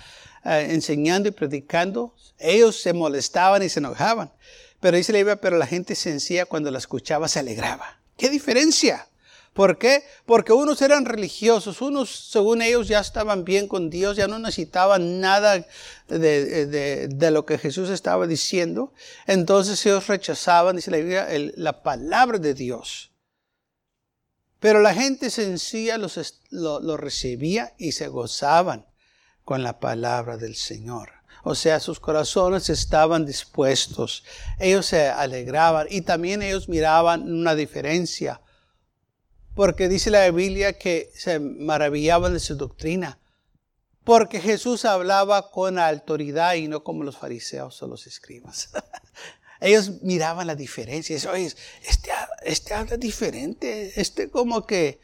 ah, 0.45 0.61
enseñando 0.61 1.27
y 1.27 1.33
predicando, 1.33 2.15
ellos 2.39 2.79
se 2.79 2.93
molestaban 2.93 3.61
y 3.61 3.67
se 3.67 3.79
enojaban. 3.79 4.31
Pero 4.79 4.95
dice 4.95 5.11
la 5.11 5.17
Biblia, 5.17 5.41
pero 5.41 5.57
la 5.57 5.67
gente 5.67 5.95
sencilla 5.95 6.45
cuando 6.45 6.71
la 6.71 6.77
escuchaba 6.77 7.27
se 7.27 7.39
alegraba. 7.39 7.99
¿Qué 8.15 8.29
diferencia? 8.29 9.09
¿Por 9.57 9.79
qué? 9.79 10.03
Porque 10.27 10.53
unos 10.53 10.83
eran 10.83 11.05
religiosos, 11.05 11.81
unos 11.81 12.29
según 12.29 12.61
ellos 12.61 12.87
ya 12.87 12.99
estaban 12.99 13.43
bien 13.43 13.67
con 13.67 13.89
Dios, 13.89 14.15
ya 14.15 14.27
no 14.27 14.37
necesitaban 14.37 15.19
nada 15.19 15.65
de, 16.07 17.29
lo 17.31 17.43
que 17.43 17.57
Jesús 17.57 17.89
estaba 17.89 18.27
diciendo. 18.27 18.93
Entonces 19.25 19.83
ellos 19.83 20.05
rechazaban, 20.05 20.75
dice 20.75 20.91
la 20.91 20.97
Biblia, 20.97 21.27
la 21.55 21.81
palabra 21.81 22.37
de 22.37 22.53
Dios. 22.53 23.09
Pero 24.59 24.79
la 24.79 24.93
gente 24.93 25.31
sencilla 25.31 25.97
los, 25.97 26.39
lo, 26.51 26.95
recibía 26.95 27.73
y 27.79 27.93
se 27.93 28.09
gozaban 28.09 28.85
con 29.43 29.63
la 29.63 29.79
palabra 29.79 30.37
del 30.37 30.55
Señor. 30.55 31.09
O 31.43 31.55
sea, 31.55 31.79
sus 31.79 31.99
corazones 31.99 32.69
estaban 32.69 33.25
dispuestos. 33.25 34.23
Ellos 34.59 34.85
se 34.85 35.07
alegraban 35.07 35.87
y 35.89 36.01
también 36.01 36.43
ellos 36.43 36.69
miraban 36.69 37.23
una 37.23 37.55
diferencia 37.55 38.39
porque 39.57 39.89
dice 39.89 40.11
la 40.11 40.29
Biblia 40.29 40.77
que 40.77 41.11
se 41.15 41.39
maravillaban 41.39 42.31
de 42.31 42.39
su 42.39 42.55
doctrina, 42.55 43.19
porque 44.03 44.39
Jesús 44.39 44.85
hablaba 44.85 45.49
con 45.49 45.79
autoridad 45.79 46.53
y 46.53 46.67
no 46.67 46.83
como 46.83 47.03
los 47.03 47.17
fariseos 47.17 47.81
o 47.81 47.87
los 47.87 48.05
escribas. 48.05 48.69
Ellos 49.59 50.03
miraban 50.03 50.45
la 50.45 50.53
diferencia. 50.53 51.15
Dicen, 51.15 51.31
Oye, 51.31 51.45
este, 51.47 52.11
este 52.43 52.75
habla 52.75 52.97
diferente, 52.97 53.99
este 53.99 54.29
como 54.29 54.67
que, 54.67 54.99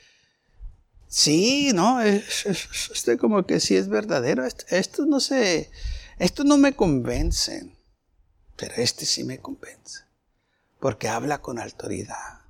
sí, 1.07 1.71
¿no? 1.73 1.99
Este 1.99 3.17
como 3.17 3.47
que 3.47 3.59
sí 3.59 3.75
es 3.75 3.89
verdadero. 3.89 4.45
Esto, 4.45 5.07
no 5.07 5.19
sé, 5.19 5.71
esto 6.19 6.43
no 6.43 6.57
me 6.57 6.75
convence, 6.75 7.75
pero 8.55 8.75
este 8.75 9.07
sí 9.07 9.23
me 9.23 9.39
convence, 9.39 10.03
porque 10.79 11.07
habla 11.07 11.41
con 11.41 11.57
autoridad. 11.57 12.42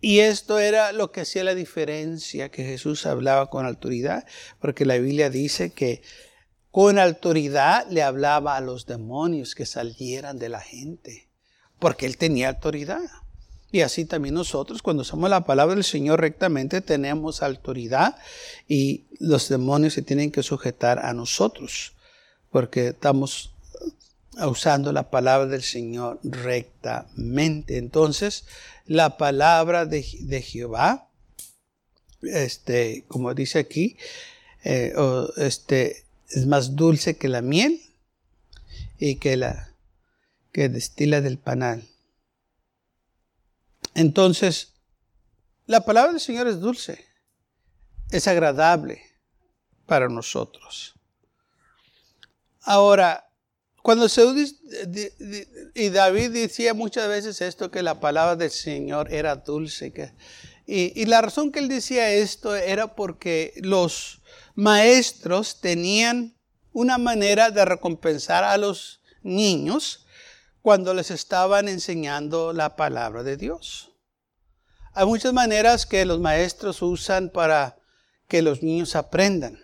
Y 0.00 0.20
esto 0.20 0.58
era 0.58 0.92
lo 0.92 1.12
que 1.12 1.22
hacía 1.22 1.44
la 1.44 1.54
diferencia, 1.54 2.50
que 2.50 2.64
Jesús 2.64 3.04
hablaba 3.04 3.50
con 3.50 3.66
autoridad, 3.66 4.26
porque 4.58 4.86
la 4.86 4.96
Biblia 4.96 5.28
dice 5.28 5.70
que 5.70 6.02
con 6.70 6.98
autoridad 6.98 7.86
le 7.90 8.02
hablaba 8.02 8.56
a 8.56 8.60
los 8.60 8.86
demonios 8.86 9.54
que 9.54 9.66
salieran 9.66 10.38
de 10.38 10.48
la 10.48 10.60
gente, 10.60 11.28
porque 11.78 12.06
él 12.06 12.16
tenía 12.16 12.48
autoridad. 12.48 13.02
Y 13.72 13.82
así 13.82 14.04
también 14.04 14.34
nosotros, 14.34 14.82
cuando 14.82 15.02
usamos 15.02 15.30
la 15.30 15.44
palabra 15.44 15.74
del 15.74 15.84
Señor 15.84 16.20
rectamente, 16.20 16.80
tenemos 16.80 17.42
autoridad 17.42 18.16
y 18.66 19.06
los 19.18 19.48
demonios 19.48 19.94
se 19.94 20.02
tienen 20.02 20.32
que 20.32 20.42
sujetar 20.42 20.98
a 20.98 21.12
nosotros, 21.12 21.92
porque 22.50 22.88
estamos 22.88 23.54
usando 24.38 24.92
la 24.92 25.10
palabra 25.10 25.46
del 25.46 25.62
Señor 25.62 26.20
rectamente. 26.22 27.78
Entonces, 27.78 28.46
la 28.86 29.16
palabra 29.16 29.86
de, 29.86 30.02
Jehová, 30.02 31.08
este, 32.22 33.04
como 33.08 33.34
dice 33.34 33.58
aquí, 33.58 33.96
eh, 34.64 34.94
este, 35.36 36.04
es 36.28 36.46
más 36.46 36.76
dulce 36.76 37.16
que 37.16 37.28
la 37.28 37.42
miel 37.42 37.80
y 38.98 39.16
que 39.16 39.36
la 39.36 39.74
que 40.52 40.68
destila 40.68 41.20
del 41.20 41.38
panal. 41.38 41.86
Entonces, 43.94 44.74
la 45.66 45.84
palabra 45.84 46.12
del 46.12 46.20
Señor 46.20 46.48
es 46.48 46.60
dulce. 46.60 47.06
es 48.10 48.26
agradable 48.26 49.02
para 49.86 50.08
nosotros. 50.08 50.94
Ahora, 52.62 53.29
cuando 53.82 54.08
se 54.08 54.22
y 55.74 55.88
David 55.88 56.30
decía 56.32 56.74
muchas 56.74 57.08
veces 57.08 57.40
esto, 57.40 57.70
que 57.70 57.82
la 57.82 57.98
palabra 58.00 58.36
del 58.36 58.50
Señor 58.50 59.12
era 59.12 59.36
dulce. 59.36 60.14
Y, 60.66 61.04
la 61.06 61.22
razón 61.22 61.50
que 61.50 61.60
él 61.60 61.68
decía 61.68 62.12
esto 62.12 62.54
era 62.54 62.94
porque 62.94 63.54
los 63.62 64.20
maestros 64.54 65.60
tenían 65.60 66.36
una 66.72 66.98
manera 66.98 67.50
de 67.50 67.64
recompensar 67.64 68.44
a 68.44 68.56
los 68.56 69.00
niños 69.22 70.06
cuando 70.62 70.92
les 70.92 71.10
estaban 71.10 71.66
enseñando 71.68 72.52
la 72.52 72.76
palabra 72.76 73.22
de 73.22 73.36
Dios. 73.36 73.92
Hay 74.92 75.06
muchas 75.06 75.32
maneras 75.32 75.86
que 75.86 76.04
los 76.04 76.20
maestros 76.20 76.82
usan 76.82 77.30
para 77.30 77.78
que 78.28 78.42
los 78.42 78.62
niños 78.62 78.94
aprendan. 78.94 79.58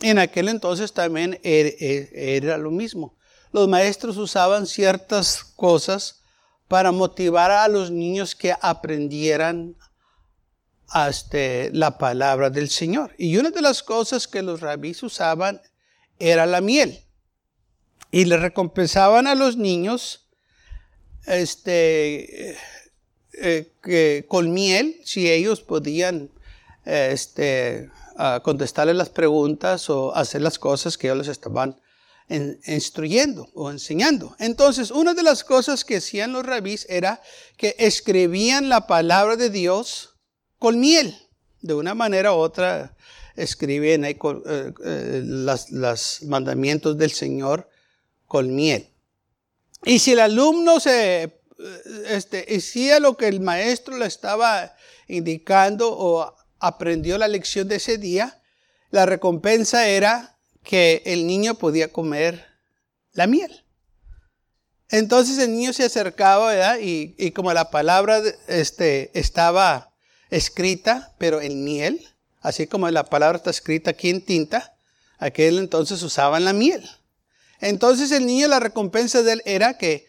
En 0.00 0.18
aquel 0.18 0.48
entonces 0.48 0.92
también 0.92 1.40
er, 1.42 1.74
er, 1.80 2.08
era 2.12 2.56
lo 2.56 2.70
mismo. 2.70 3.17
Los 3.52 3.68
maestros 3.68 4.16
usaban 4.16 4.66
ciertas 4.66 5.42
cosas 5.42 6.22
para 6.68 6.92
motivar 6.92 7.50
a 7.50 7.66
los 7.68 7.90
niños 7.90 8.34
que 8.34 8.54
aprendieran 8.60 9.76
este, 11.08 11.70
la 11.72 11.98
palabra 11.98 12.50
del 12.50 12.68
Señor. 12.68 13.14
Y 13.18 13.36
una 13.36 13.50
de 13.50 13.62
las 13.62 13.82
cosas 13.82 14.28
que 14.28 14.42
los 14.42 14.60
rabís 14.60 15.02
usaban 15.02 15.60
era 16.18 16.46
la 16.46 16.60
miel. 16.60 17.00
Y 18.10 18.24
le 18.24 18.36
recompensaban 18.36 19.26
a 19.26 19.34
los 19.34 19.56
niños 19.56 20.28
este, 21.26 22.56
eh, 23.32 24.24
con 24.28 24.52
miel 24.52 25.00
si 25.04 25.30
ellos 25.30 25.60
podían 25.60 26.30
este, 26.84 27.90
contestarle 28.42 28.94
las 28.94 29.10
preguntas 29.10 29.88
o 29.90 30.14
hacer 30.14 30.42
las 30.42 30.58
cosas 30.58 30.96
que 30.96 31.08
ellos 31.08 31.18
les 31.18 31.28
estaban 31.28 31.80
instruyendo 32.28 33.48
o 33.54 33.70
enseñando. 33.70 34.36
Entonces, 34.38 34.90
una 34.90 35.14
de 35.14 35.22
las 35.22 35.44
cosas 35.44 35.84
que 35.84 35.96
hacían 35.96 36.32
los 36.32 36.44
rabís 36.44 36.86
era 36.88 37.22
que 37.56 37.74
escribían 37.78 38.68
la 38.68 38.86
palabra 38.86 39.36
de 39.36 39.50
Dios 39.50 40.14
con 40.58 40.78
miel. 40.78 41.16
De 41.60 41.74
una 41.74 41.94
manera 41.94 42.32
u 42.32 42.36
otra, 42.36 42.96
escribían 43.34 44.04
eh, 44.04 44.18
eh, 44.84 45.22
los 45.24 46.22
mandamientos 46.24 46.98
del 46.98 47.12
Señor 47.12 47.68
con 48.26 48.54
miel. 48.54 48.90
Y 49.84 50.00
si 50.00 50.12
el 50.12 50.20
alumno 50.20 50.80
se 50.80 51.22
eh, 51.22 51.32
este, 52.08 52.46
hacía 52.54 53.00
lo 53.00 53.16
que 53.16 53.28
el 53.28 53.40
maestro 53.40 53.96
le 53.96 54.06
estaba 54.06 54.74
indicando 55.06 55.90
o 55.90 56.34
aprendió 56.58 57.16
la 57.18 57.28
lección 57.28 57.68
de 57.68 57.76
ese 57.76 57.98
día, 57.98 58.42
la 58.90 59.06
recompensa 59.06 59.88
era 59.88 60.37
que 60.68 61.02
el 61.06 61.26
niño 61.26 61.54
podía 61.54 61.90
comer 61.90 62.44
la 63.12 63.26
miel. 63.26 63.64
Entonces 64.90 65.38
el 65.38 65.52
niño 65.52 65.72
se 65.72 65.84
acercaba 65.84 66.78
Y, 66.78 67.14
y, 67.16 67.30
como 67.30 67.54
la 67.54 67.70
palabra 67.70 68.20
este, 68.48 69.10
estaba 69.18 69.94
escrita, 70.28 71.14
pero 71.16 71.40
en 71.40 71.64
miel, 71.64 72.06
así 72.42 72.66
como 72.66 72.90
la 72.90 73.04
palabra 73.04 73.38
está 73.38 73.48
escrita 73.48 73.92
aquí 73.92 74.10
en 74.10 74.20
tinta, 74.20 74.76
aquel 75.16 75.58
entonces 75.58 76.02
usaban 76.02 76.44
la 76.44 76.52
miel. 76.52 76.86
Entonces 77.60 78.12
el 78.12 78.26
niño, 78.26 78.46
la 78.46 78.60
recompensa 78.60 79.22
de 79.22 79.32
él 79.32 79.42
era 79.46 79.78
que 79.78 80.06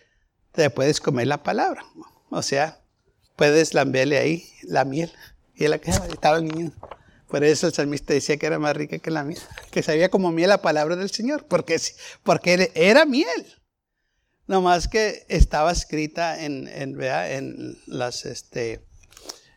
te 0.52 0.70
puedes 0.70 1.00
comer 1.00 1.28
la 1.28 1.42
palabra. 1.42 1.86
O 2.32 2.42
sea, 2.42 2.82
puedes 3.38 3.74
lamberle 3.74 4.18
ahí 4.18 4.46
la 4.64 4.84
miel. 4.84 5.10
Y 5.56 5.64
él 5.64 5.74
estaba 5.74 6.38
el 6.38 6.46
niño. 6.50 6.74
Por 7.30 7.44
eso 7.44 7.68
el 7.68 7.74
salmista 7.74 8.14
decía 8.14 8.38
que 8.38 8.48
era 8.48 8.58
más 8.60 8.76
rica 8.76 8.98
que 8.98 9.12
la 9.12 9.24
miel, 9.24 9.40
que 9.72 9.84
sabía 9.84 10.10
como 10.10 10.32
miel 10.32 10.50
la 10.50 10.62
palabra 10.62 10.96
del 10.96 11.12
Señor, 11.12 11.46
porque, 11.46 11.80
porque 12.24 12.72
era 12.74 13.06
miel. 13.06 13.56
No 14.48 14.62
más 14.62 14.88
que 14.88 15.26
estaba 15.30 15.72
escrita 15.72 16.44
en, 16.44 16.68
en, 16.68 17.00
en, 17.00 17.78
este, 18.26 18.82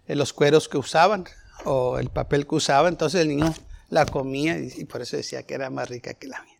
en 0.06 0.18
los 0.18 0.34
cueros 0.34 0.68
que 0.68 0.76
usaban 0.76 1.24
o 1.64 1.98
el 1.98 2.10
papel 2.10 2.46
que 2.46 2.56
usaba. 2.56 2.90
Entonces 2.90 3.22
el 3.22 3.28
niño 3.28 3.54
la 3.88 4.04
comía 4.04 4.58
y, 4.58 4.84
por 4.84 5.00
eso 5.00 5.16
decía 5.16 5.44
que 5.44 5.54
era 5.54 5.70
más 5.70 5.88
rica 5.88 6.12
que 6.12 6.26
la 6.26 6.42
miel. 6.42 6.58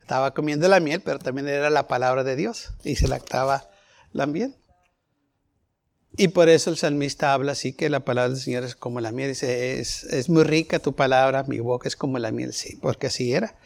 Estaba 0.00 0.34
comiendo 0.34 0.68
la 0.68 0.80
miel, 0.80 1.00
pero 1.00 1.18
también 1.18 1.48
era 1.48 1.70
la 1.70 1.88
palabra 1.88 2.22
de 2.22 2.36
Dios 2.36 2.72
y 2.84 2.96
se 2.96 3.08
la 3.08 4.26
miel. 4.26 4.56
Y 6.16 6.28
por 6.28 6.48
eso 6.48 6.70
el 6.70 6.76
salmista 6.76 7.32
habla 7.32 7.52
así 7.52 7.72
que 7.72 7.88
la 7.88 8.00
palabra 8.00 8.30
del 8.30 8.42
Señor 8.42 8.64
es 8.64 8.74
como 8.74 9.00
la 9.00 9.12
miel. 9.12 9.28
Dice, 9.28 9.80
es, 9.80 10.04
es 10.04 10.28
muy 10.28 10.44
rica 10.44 10.78
tu 10.80 10.94
palabra, 10.94 11.44
mi 11.44 11.60
boca 11.60 11.88
es 11.88 11.96
como 11.96 12.18
la 12.18 12.32
miel, 12.32 12.52
sí, 12.52 12.76
porque 12.82 13.06
así 13.06 13.32
era. 13.32 13.56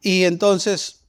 Y 0.00 0.24
entonces, 0.24 1.04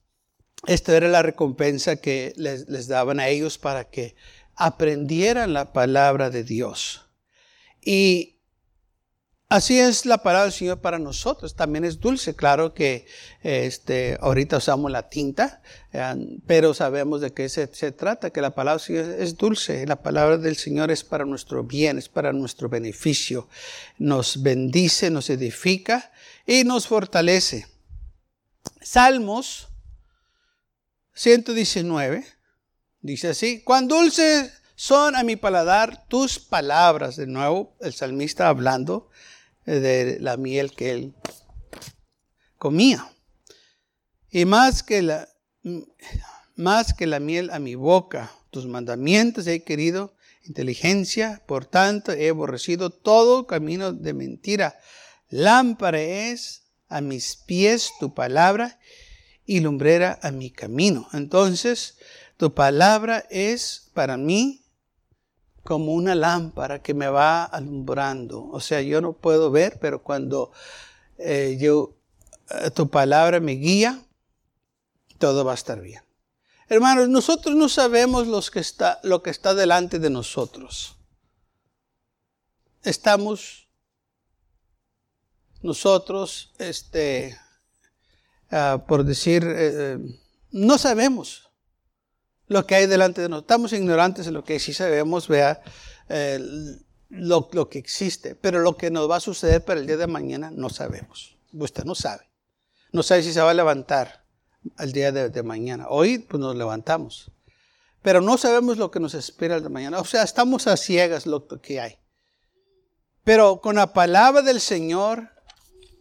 esta 0.65 0.95
era 0.95 1.08
la 1.08 1.23
recompensa 1.23 1.95
que 1.95 2.34
les, 2.36 2.67
les 2.67 2.88
daban 2.88 3.19
a 3.19 3.30
ellos 3.30 3.58
para 3.58 3.89
que 3.89 4.15
aprendieran 4.56 5.53
la 5.53 5.71
palabra 5.71 6.30
de 6.30 6.43
Dios. 6.43 7.06
Y 7.82 8.37
Así 9.49 9.79
es 9.79 10.05
la 10.05 10.17
palabra 10.17 10.43
del 10.43 10.51
Señor 10.51 10.81
para 10.81 10.99
nosotros. 10.99 11.55
También 11.55 11.86
es 11.86 12.01
dulce. 12.01 12.36
Claro 12.36 12.73
que 12.73 13.07
este, 13.43 14.17
ahorita 14.19 14.57
usamos 14.57 14.91
la 14.91 15.07
tinta, 15.07 15.62
eh, 15.93 16.39
pero 16.45 16.73
sabemos 16.73 17.21
de 17.21 17.31
qué 17.31 17.47
se, 17.47 17.67
trata, 17.93 18.31
que 18.31 18.41
la 18.41 18.53
palabra 18.53 18.83
del 18.83 18.86
Señor 18.86 19.21
es 19.21 19.38
dulce. 19.38 19.88
La 19.88 20.01
palabra 20.01 20.38
del 20.38 20.57
Señor 20.57 20.91
es 20.91 21.05
para 21.05 21.23
nuestro 21.23 21.63
bien, 21.63 21.97
es 21.97 22.10
para 22.10 22.33
nuestro 22.33 22.67
beneficio. 22.67 23.47
Nos 23.97 24.43
bendice, 24.43 25.10
nos 25.10 25.29
edifica 25.29 26.12
y 26.45 26.65
nos 26.65 26.86
fortalece. 26.86 27.67
Salmos 28.81 29.69
119 31.13 32.25
dice 32.99 33.29
así, 33.29 33.62
cuán 33.62 33.88
dulces 33.88 34.51
son 34.75 35.15
a 35.15 35.23
mi 35.23 35.38
paladar 35.38 36.05
tus 36.10 36.38
palabras. 36.38 37.15
De 37.15 37.27
nuevo, 37.27 37.77
el 37.79 37.93
salmista 37.93 38.49
hablando 38.49 39.10
de 39.67 40.17
la 40.19 40.38
miel 40.38 40.71
que 40.71 40.91
él 40.91 41.15
comía. 42.58 43.12
Y 44.32 44.45
más 44.45 44.82
que 44.82 45.01
la, 45.01 45.30
más 46.56 46.93
que 46.93 47.06
la 47.06 47.19
miel 47.19 47.49
a 47.51 47.60
mi 47.60 47.75
boca, 47.75 48.32
tus 48.49 48.65
mandamientos 48.65 49.45
he 49.47 49.63
querido 49.63 50.15
inteligencia, 50.43 51.43
por 51.45 51.65
tanto 51.65 52.13
he 52.13 52.30
aborrecido 52.30 52.89
todo 52.89 53.45
camino 53.45 53.91
de 53.91 54.13
mentira. 54.13 54.80
Lámpara 55.30 56.01
es 56.01 56.63
a 56.88 57.01
mis 57.01 57.36
pies 57.36 57.91
tu 57.99 58.13
palabra 58.13 58.80
y 59.45 59.60
lumbrera 59.60 60.17
a 60.21 60.32
mi 60.32 60.51
camino. 60.51 61.08
Entonces, 61.12 61.97
tu 62.38 62.53
palabra 62.53 63.25
es 63.30 63.91
para 63.93 64.15
mí 64.17 64.66
como 65.67 65.91
una 65.91 66.15
lámpara 66.15 66.82
que 66.82 66.93
me 66.93 67.10
va 67.10 67.43
alumbrando. 67.43 68.47
O 68.51 68.62
sea, 68.62 68.82
yo 68.82 69.01
no 69.01 69.12
puedo 69.12 69.51
ver, 69.51 69.80
pero 69.82 70.01
cuando 70.01 70.53
eh, 71.17 71.58
yo, 71.60 71.97
eh, 72.51 72.71
tu 72.71 72.89
palabra 72.89 73.41
me 73.41 73.51
guía, 73.51 74.01
todo 75.17 75.43
va 75.43 75.51
a 75.51 75.56
estar 75.56 75.82
bien. 75.82 76.01
Hermanos, 76.69 77.10
nosotros 77.10 77.53
no 77.58 77.67
sabemos 77.67 78.49
que 78.49 78.62
está, 78.62 79.01
lo 79.03 79.21
que 79.21 79.30
está 79.30 79.53
delante 79.53 79.99
de 79.99 80.10
nosotros. 80.10 80.95
Estamos 82.84 83.67
nosotros, 85.62 86.53
este, 86.60 87.38
ah, 88.51 88.86
por 88.88 89.03
decir, 89.03 89.43
eh, 89.45 89.97
no 90.51 90.77
sabemos 90.77 91.46
lo 92.47 92.65
que 92.65 92.75
hay 92.75 92.88
delante 92.88 93.21
de 93.21 93.29
nosotros. 93.29 93.45
Estamos 93.51 93.73
ignorantes 93.73 94.25
de 94.25 94.31
lo 94.31 94.43
que 94.43 94.60
sí 94.60 94.73
sabemos, 94.73 95.27
vea, 95.27 95.62
eh, 96.10 96.39
lo, 97.10 97.69
que 97.69 97.79
existe, 97.79 98.36
pero 98.36 98.60
lo 98.60 98.77
que 98.77 98.89
nos 98.89 99.10
va 99.10 99.17
a 99.17 99.21
suceder 99.21 99.63
para 99.63 99.79
el 99.79 99.88
día 99.88 99.97
de 99.97 100.07
mañana 100.07 100.51
no 100.51 100.69
sabemos. 100.69 101.38
Usted 101.53 101.83
no 101.83 101.95
sabe. 101.95 102.29
No 102.91 103.03
sabe 103.03 103.23
si 103.23 103.33
se 103.33 103.41
va 103.41 103.51
a 103.51 103.53
levantar 103.53 104.25
el 104.79 104.91
día 104.91 105.12
de, 105.12 105.43
mañana. 105.43 105.88
Hoy 105.89 106.19
pues 106.19 106.39
nos 106.39 106.55
levantamos, 106.55 107.31
pero 108.01 108.21
no 108.21 108.38
sabemos 108.38 108.77
lo 108.77 108.91
que 108.91 108.99
nos 108.99 109.13
espera 109.13 109.57
el 109.57 109.63
de 109.63 109.69
mañana. 109.69 109.99
O 109.99 110.05
sea, 110.05 110.23
estamos 110.23 110.67
a 110.67 110.77
ciegas 110.77 111.25
lo 111.25 111.47
que 111.47 111.79
hay. 111.79 111.97
Pero 113.23 113.60
con 113.60 113.75
la 113.75 113.91
palabra 113.91 114.41
del 114.41 114.62
Señor, 114.62 115.29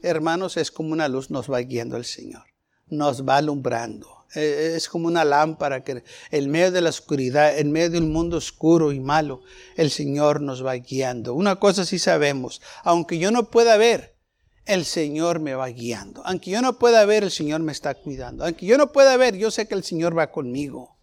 hermanos, 0.03 0.57
es 0.57 0.71
como 0.71 0.93
una 0.93 1.09
luz, 1.09 1.31
nos 1.31 1.51
va 1.51 1.59
guiando 1.59 1.97
el 1.97 2.05
Señor, 2.05 2.45
nos 2.87 3.27
va 3.27 3.39
alumbrando 3.39 4.16
es 4.35 4.89
como 4.89 5.07
una 5.07 5.25
lámpara 5.25 5.83
que 5.85 6.03
en 6.31 6.51
medio 6.51 6.73
de 6.73 6.81
la 6.81 6.91
oscuridad, 6.91 7.59
en 7.59 7.73
medio 7.73 7.91
de 7.91 7.99
un 7.99 8.13
mundo 8.13 8.37
oscuro 8.37 8.93
y 8.93 9.01
malo, 9.01 9.43
el 9.77 9.91
Señor 9.91 10.41
nos 10.41 10.65
va 10.65 10.75
guiando. 10.75 11.35
Una 11.35 11.57
cosa 11.57 11.85
sí 11.85 11.99
sabemos, 11.99 12.61
aunque 12.83 13.19
yo 13.19 13.31
no 13.31 13.51
pueda 13.51 13.77
ver, 13.77 14.17
el 14.65 14.85
Señor 14.85 15.41
me 15.41 15.55
va 15.55 15.69
guiando. 15.69 16.23
Aunque 16.25 16.51
yo 16.51 16.61
no 16.61 16.79
pueda 16.79 17.05
ver, 17.05 17.23
el 17.23 17.31
Señor 17.31 17.61
me 17.61 17.73
está 17.73 17.95
cuidando. 17.95 18.45
Aunque 18.45 18.67
yo 18.67 18.77
no 18.77 18.93
pueda 18.93 19.17
ver, 19.17 19.37
yo 19.37 19.51
sé 19.51 19.69
que 19.69 19.75
el 19.75 19.85
Señor 19.85 20.19
va 20.19 20.33
conmigo. 20.33 20.97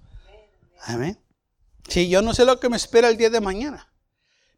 Amén. 0.81 1.17
Sí, 1.87 2.09
yo 2.09 2.21
no 2.21 2.33
sé 2.33 2.45
lo 2.45 2.59
que 2.59 2.69
me 2.69 2.77
espera 2.77 3.09
el 3.09 3.17
día 3.17 3.29
de 3.29 3.41
mañana, 3.41 3.91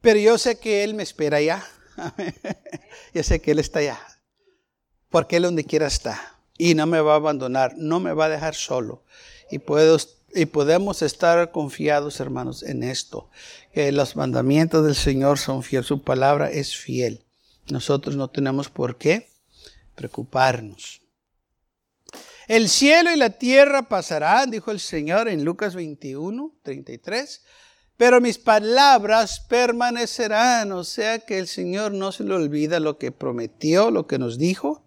pero 0.02 0.20
yo 0.20 0.38
sé 0.38 0.60
que 0.60 0.84
Él 0.84 0.94
me 0.94 1.04
espera 1.04 1.42
ya. 1.42 1.66
Yo 3.14 3.24
sé 3.24 3.42
que 3.42 3.52
Él 3.52 3.60
está 3.60 3.80
allá. 3.80 4.00
Porque 5.10 5.38
Él 5.38 5.44
donde 5.44 5.64
quiera 5.64 5.88
está. 5.88 6.35
Y 6.58 6.76
no 6.76 6.86
me 6.86 7.02
va 7.02 7.14
a 7.14 7.18
abandonar, 7.18 7.74
no 7.78 8.00
me 8.00 8.14
va 8.14 8.26
a 8.26 8.30
dejar 8.30 8.56
solo. 8.56 9.04
Y, 9.52 9.60
puedo, 9.60 9.98
y 10.34 10.46
podemos 10.46 11.02
estar 11.02 11.52
confiados, 11.52 12.20
hermanos, 12.20 12.64
en 12.64 12.84
esto. 12.84 13.30
Que 13.74 13.92
los 13.92 14.16
mandamientos 14.16 14.86
del 14.86 14.96
Señor 14.96 15.38
son 15.38 15.64
fieles. 15.64 15.88
Su 15.88 16.02
palabra 16.02 16.50
es 16.50 16.76
fiel. 16.76 17.26
Nosotros 17.68 18.16
no 18.16 18.30
tenemos 18.30 18.70
por 18.70 18.98
qué 18.98 19.30
preocuparnos. 19.96 21.02
El 22.48 22.70
cielo 22.70 23.12
y 23.12 23.16
la 23.16 23.32
tierra 23.32 23.90
pasarán, 23.90 24.52
dijo 24.52 24.70
el 24.70 24.80
Señor 24.80 25.28
en 25.28 25.44
Lucas 25.44 25.74
21, 25.74 26.54
33, 26.62 27.42
pero 27.98 28.22
mis 28.22 28.38
palabras 28.38 29.40
permanecerán. 29.40 30.72
O 30.74 30.84
sea 30.84 31.20
que 31.20 31.40
el 31.40 31.48
Señor 31.48 31.94
no 31.94 32.12
se 32.12 32.24
le 32.24 32.36
olvida 32.36 32.80
lo 32.80 33.00
que 33.00 33.12
prometió, 33.12 33.90
lo 33.90 34.06
que 34.06 34.20
nos 34.20 34.38
dijo. 34.38 34.85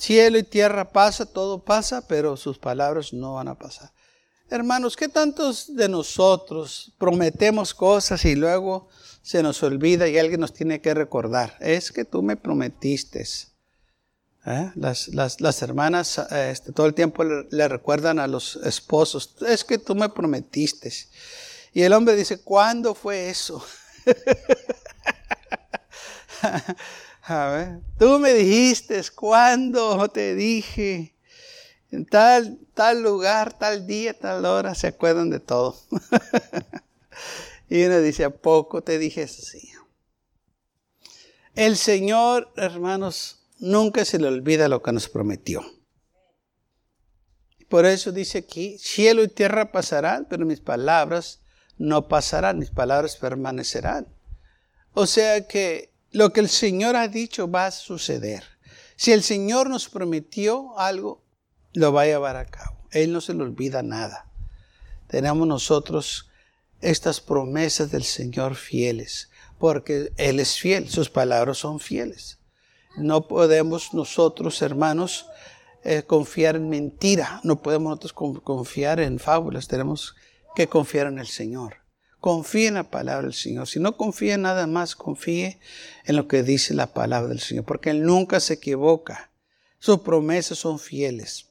Cielo 0.00 0.38
y 0.38 0.42
tierra 0.42 0.92
pasa, 0.92 1.26
todo 1.26 1.62
pasa, 1.62 2.08
pero 2.08 2.38
sus 2.38 2.58
palabras 2.58 3.12
no 3.12 3.34
van 3.34 3.48
a 3.48 3.58
pasar. 3.58 3.92
Hermanos, 4.48 4.96
¿qué 4.96 5.08
tantos 5.08 5.76
de 5.76 5.90
nosotros 5.90 6.94
prometemos 6.96 7.74
cosas 7.74 8.24
y 8.24 8.34
luego 8.34 8.88
se 9.22 9.42
nos 9.42 9.62
olvida 9.62 10.08
y 10.08 10.18
alguien 10.18 10.40
nos 10.40 10.54
tiene 10.54 10.80
que 10.80 10.94
recordar? 10.94 11.54
Es 11.60 11.92
que 11.92 12.06
tú 12.06 12.22
me 12.22 12.36
prometiste. 12.36 13.26
¿Eh? 14.46 14.72
Las, 14.74 15.08
las, 15.08 15.62
hermanas 15.62 16.18
este, 16.32 16.72
todo 16.72 16.86
el 16.86 16.94
tiempo 16.94 17.22
le, 17.22 17.68
recuerdan 17.68 18.18
a 18.18 18.26
los 18.26 18.56
esposos, 18.56 19.36
es 19.46 19.64
que 19.64 19.76
tú 19.76 19.94
me 19.94 20.08
prometiste. 20.08 20.90
Y 21.74 21.82
el 21.82 21.92
hombre 21.92 22.16
dice, 22.16 22.40
¿cuándo 22.40 22.94
fue 22.94 23.28
eso? 23.28 23.62
a 27.30 27.50
ver, 27.50 27.80
tú 27.98 28.18
me 28.18 28.32
dijiste, 28.34 29.00
¿cuándo 29.14 30.08
te 30.08 30.34
dije? 30.34 31.16
En 31.90 32.06
tal, 32.06 32.58
tal 32.74 33.02
lugar, 33.02 33.58
tal 33.58 33.86
día, 33.86 34.18
tal 34.18 34.44
hora, 34.44 34.74
se 34.74 34.88
acuerdan 34.88 35.30
de 35.30 35.40
todo. 35.40 35.76
y 37.68 37.84
uno 37.84 38.00
dice, 38.00 38.24
¿a 38.24 38.30
poco 38.30 38.82
te 38.82 38.98
dije 38.98 39.22
eso? 39.22 39.42
Sí. 39.42 39.70
El 41.54 41.76
Señor, 41.76 42.52
hermanos, 42.56 43.40
nunca 43.58 44.04
se 44.04 44.18
le 44.18 44.28
olvida 44.28 44.68
lo 44.68 44.82
que 44.82 44.92
nos 44.92 45.08
prometió. 45.08 45.64
Por 47.68 47.86
eso 47.86 48.12
dice 48.12 48.38
aquí, 48.38 48.78
cielo 48.78 49.22
y 49.22 49.28
tierra 49.28 49.70
pasarán, 49.70 50.26
pero 50.28 50.44
mis 50.46 50.60
palabras 50.60 51.40
no 51.78 52.08
pasarán, 52.08 52.58
mis 52.58 52.70
palabras 52.70 53.16
permanecerán. 53.16 54.08
O 54.92 55.06
sea 55.06 55.46
que 55.46 55.89
lo 56.12 56.32
que 56.32 56.40
el 56.40 56.48
Señor 56.48 56.96
ha 56.96 57.08
dicho 57.08 57.50
va 57.50 57.66
a 57.66 57.70
suceder. 57.70 58.44
Si 58.96 59.12
el 59.12 59.22
Señor 59.22 59.70
nos 59.70 59.88
prometió 59.88 60.78
algo, 60.78 61.22
lo 61.72 61.92
va 61.92 62.02
a 62.02 62.06
llevar 62.06 62.36
a 62.36 62.46
cabo. 62.46 62.86
Él 62.90 63.12
no 63.12 63.20
se 63.20 63.34
le 63.34 63.42
olvida 63.42 63.82
nada. 63.82 64.26
Tenemos 65.06 65.46
nosotros 65.46 66.30
estas 66.80 67.20
promesas 67.20 67.90
del 67.90 68.04
Señor 68.04 68.54
fieles, 68.54 69.30
porque 69.58 70.12
Él 70.16 70.40
es 70.40 70.58
fiel, 70.58 70.88
sus 70.88 71.10
palabras 71.10 71.58
son 71.58 71.80
fieles. 71.80 72.38
No 72.96 73.28
podemos 73.28 73.94
nosotros, 73.94 74.60
hermanos, 74.62 75.26
eh, 75.84 76.02
confiar 76.02 76.56
en 76.56 76.68
mentira. 76.68 77.40
No 77.44 77.62
podemos 77.62 77.90
nosotros 77.90 78.42
confiar 78.42 79.00
en 79.00 79.18
fábulas. 79.18 79.68
Tenemos 79.68 80.14
que 80.54 80.66
confiar 80.66 81.06
en 81.06 81.18
el 81.18 81.28
Señor. 81.28 81.79
Confíe 82.20 82.68
en 82.68 82.74
la 82.74 82.90
palabra 82.90 83.22
del 83.22 83.34
Señor. 83.34 83.66
Si 83.66 83.80
no 83.80 83.96
confía 83.96 84.34
en 84.34 84.42
nada 84.42 84.66
más, 84.66 84.94
confíe 84.94 85.58
en 86.04 86.16
lo 86.16 86.28
que 86.28 86.42
dice 86.42 86.74
la 86.74 86.92
palabra 86.92 87.28
del 87.28 87.40
Señor, 87.40 87.64
porque 87.64 87.90
Él 87.90 88.02
nunca 88.02 88.40
se 88.40 88.54
equivoca. 88.54 89.30
Sus 89.78 90.00
promesas 90.00 90.58
son 90.58 90.78
fieles. 90.78 91.46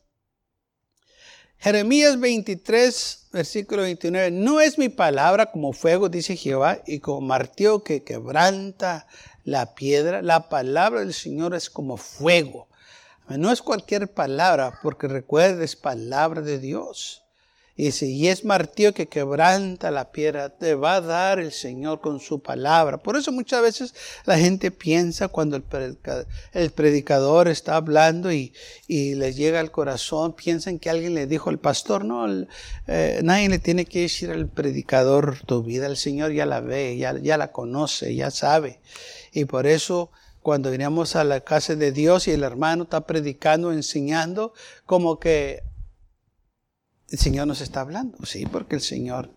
Jeremías 1.58 2.20
23, 2.20 3.30
versículo 3.34 3.82
29. 3.82 4.32
No 4.32 4.62
es 4.62 4.78
mi 4.78 4.88
palabra 4.88 5.52
como 5.52 5.74
fuego, 5.74 6.08
dice 6.08 6.38
Jehová, 6.38 6.82
y 6.86 7.00
como 7.00 7.20
martillo 7.20 7.84
que 7.84 8.04
quebranta 8.04 9.08
la 9.44 9.76
piedra. 9.76 10.22
La 10.22 10.48
palabra 10.48 11.02
del 11.02 11.14
Señor 11.14 11.56
es 11.56 11.70
como 11.70 11.98
fuego. 11.98 12.70
No 13.28 13.52
es 13.52 13.62
cualquier 13.62 14.14
palabra, 14.14 14.80
porque 14.82 15.08
recuerda, 15.08 15.64
es 15.64 15.76
palabra 15.76 16.42
de 16.42 16.60
Dios. 16.60 17.24
Y 17.80 17.94
si 17.94 18.28
es 18.28 18.44
martillo 18.44 18.94
que 18.94 19.08
quebranta 19.08 19.90
la 19.90 20.12
piedra, 20.12 20.50
te 20.50 20.76
va 20.76 20.96
a 20.96 21.02
dar 21.02 21.40
el 21.40 21.54
Señor 21.54 22.02
con 22.02 22.20
su 22.20 22.42
palabra. 22.42 22.98
Por 22.98 23.16
eso 23.16 23.32
muchas 23.32 23.62
veces 23.62 23.96
la 24.26 24.38
gente 24.38 24.70
piensa 24.70 25.30
cuando 25.30 25.56
el 25.56 26.72
predicador, 26.72 27.48
está 27.48 27.78
hablando 27.78 28.34
y, 28.34 28.52
y 28.86 29.16
les 29.16 29.38
llega 29.38 29.62
al 29.62 29.72
corazón, 29.72 30.34
piensan 30.34 30.78
que 30.78 30.90
alguien 30.90 31.16
le 31.16 31.26
dijo 31.26 31.50
al 31.50 31.58
pastor, 31.58 32.04
no, 32.04 32.28
eh, 32.88 33.22
nadie 33.24 33.48
le 33.48 33.60
tiene 33.60 33.86
que 33.86 34.02
decir 34.02 34.30
al 34.30 34.50
predicador 34.50 35.38
tu 35.46 35.64
vida, 35.64 35.88
el 35.88 35.96
Señor 35.96 36.34
ya 36.34 36.46
la 36.46 36.60
ve, 36.60 36.98
ya, 36.98 37.18
ya 37.18 37.38
la 37.38 37.54
conoce, 37.54 38.14
ya 38.14 38.30
sabe. 38.30 38.82
Y 39.32 39.46
por 39.46 39.68
eso 39.68 40.12
cuando 40.42 40.70
venimos 40.70 41.16
a 41.16 41.24
la 41.24 41.40
casa 41.40 41.78
de 41.78 41.94
Dios 41.94 42.28
y 42.28 42.32
el 42.32 42.44
hermano 42.44 42.84
está 42.84 43.08
predicando, 43.08 43.72
enseñando, 43.72 44.54
como 44.86 45.18
que 45.18 45.69
el 47.12 47.20
Señor 47.20 47.48
nos 47.48 47.62
está 47.62 47.82
hablando. 47.82 48.26
Sí, 48.26 48.46
porque 48.46 48.76
el 48.76 48.82
Señor 48.82 49.32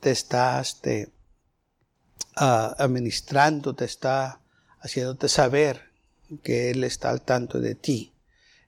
te 0.00 0.10
está 0.10 0.60
este, 0.60 1.12
uh, 2.36 2.74
administrando, 2.78 3.74
te 3.74 3.84
está 3.84 4.40
haciéndote 4.80 5.28
saber 5.28 5.92
que 6.42 6.70
Él 6.70 6.84
está 6.84 7.10
al 7.10 7.22
tanto 7.22 7.60
de 7.60 7.74
ti. 7.74 8.12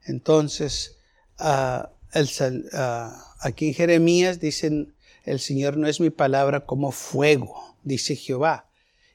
Entonces, 0.05 0.97
uh, 1.41 1.87
el, 2.13 2.69
uh, 2.73 3.13
aquí 3.41 3.69
en 3.69 3.75
Jeremías 3.75 4.41
dicen, 4.41 4.95
el 5.25 5.41
Señor 5.41 5.77
no 5.77 5.89
es 5.89 6.01
mi 6.01 6.11
palabra 6.11 6.67
como 6.67 6.93
fuego, 6.93 7.77
dice 7.83 8.17
Jehová 8.17 8.67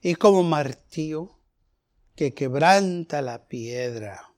y 0.01 0.15
como 0.15 0.43
martillo 0.43 1.37
que 2.15 2.33
quebranta 2.33 3.21
la 3.21 3.47
piedra. 3.47 4.30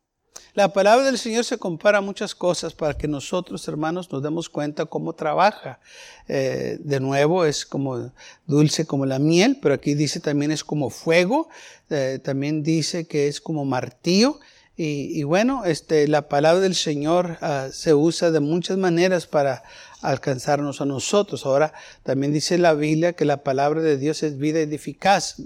La 0.56 0.72
palabra 0.72 1.06
del 1.06 1.18
Señor 1.18 1.46
se 1.46 1.58
compara 1.58 1.98
a 1.98 2.02
muchas 2.02 2.36
cosas 2.36 2.76
para 2.76 2.96
que 2.96 3.08
nosotros, 3.08 3.68
hermanos, 3.68 4.12
nos 4.12 4.22
demos 4.22 4.50
cuenta 4.50 4.86
cómo 4.86 5.14
trabaja. 5.14 5.80
Eh, 6.28 6.78
de 6.80 7.00
nuevo, 7.00 7.44
es 7.44 7.66
como 7.66 8.12
dulce 8.46 8.86
como 8.86 9.08
la 9.08 9.18
miel, 9.18 9.58
pero 9.60 9.74
aquí 9.74 9.96
dice 9.96 10.20
también 10.20 10.52
es 10.52 10.64
como 10.64 10.92
fuego, 10.92 11.50
eh, 11.90 12.20
también 12.24 12.62
dice 12.62 13.08
que 13.08 13.28
es 13.28 13.42
como 13.42 13.66
martillo. 13.66 14.40
Y, 14.76 15.22
bueno, 15.24 15.66
este, 15.66 16.08
la 16.08 16.28
palabra 16.30 16.62
del 16.62 16.76
Señor 16.76 17.38
ah, 17.42 17.70
se 17.72 17.94
usa 17.94 18.32
de 18.32 18.40
muchas 18.40 18.78
maneras 18.78 19.28
para 19.28 19.64
alcanzarnos 20.02 20.82
a 20.82 20.86
nosotros. 20.86 21.48
Ahora 21.48 21.74
también 22.04 22.32
dice 22.32 22.60
la 22.60 22.74
Biblia 22.74 23.14
que 23.14 23.26
la 23.26 23.44
palabra 23.44 23.82
de 23.82 23.98
Dios 23.98 24.22
es 24.22 24.38
vida 24.38 24.60
eficaz 24.60 25.38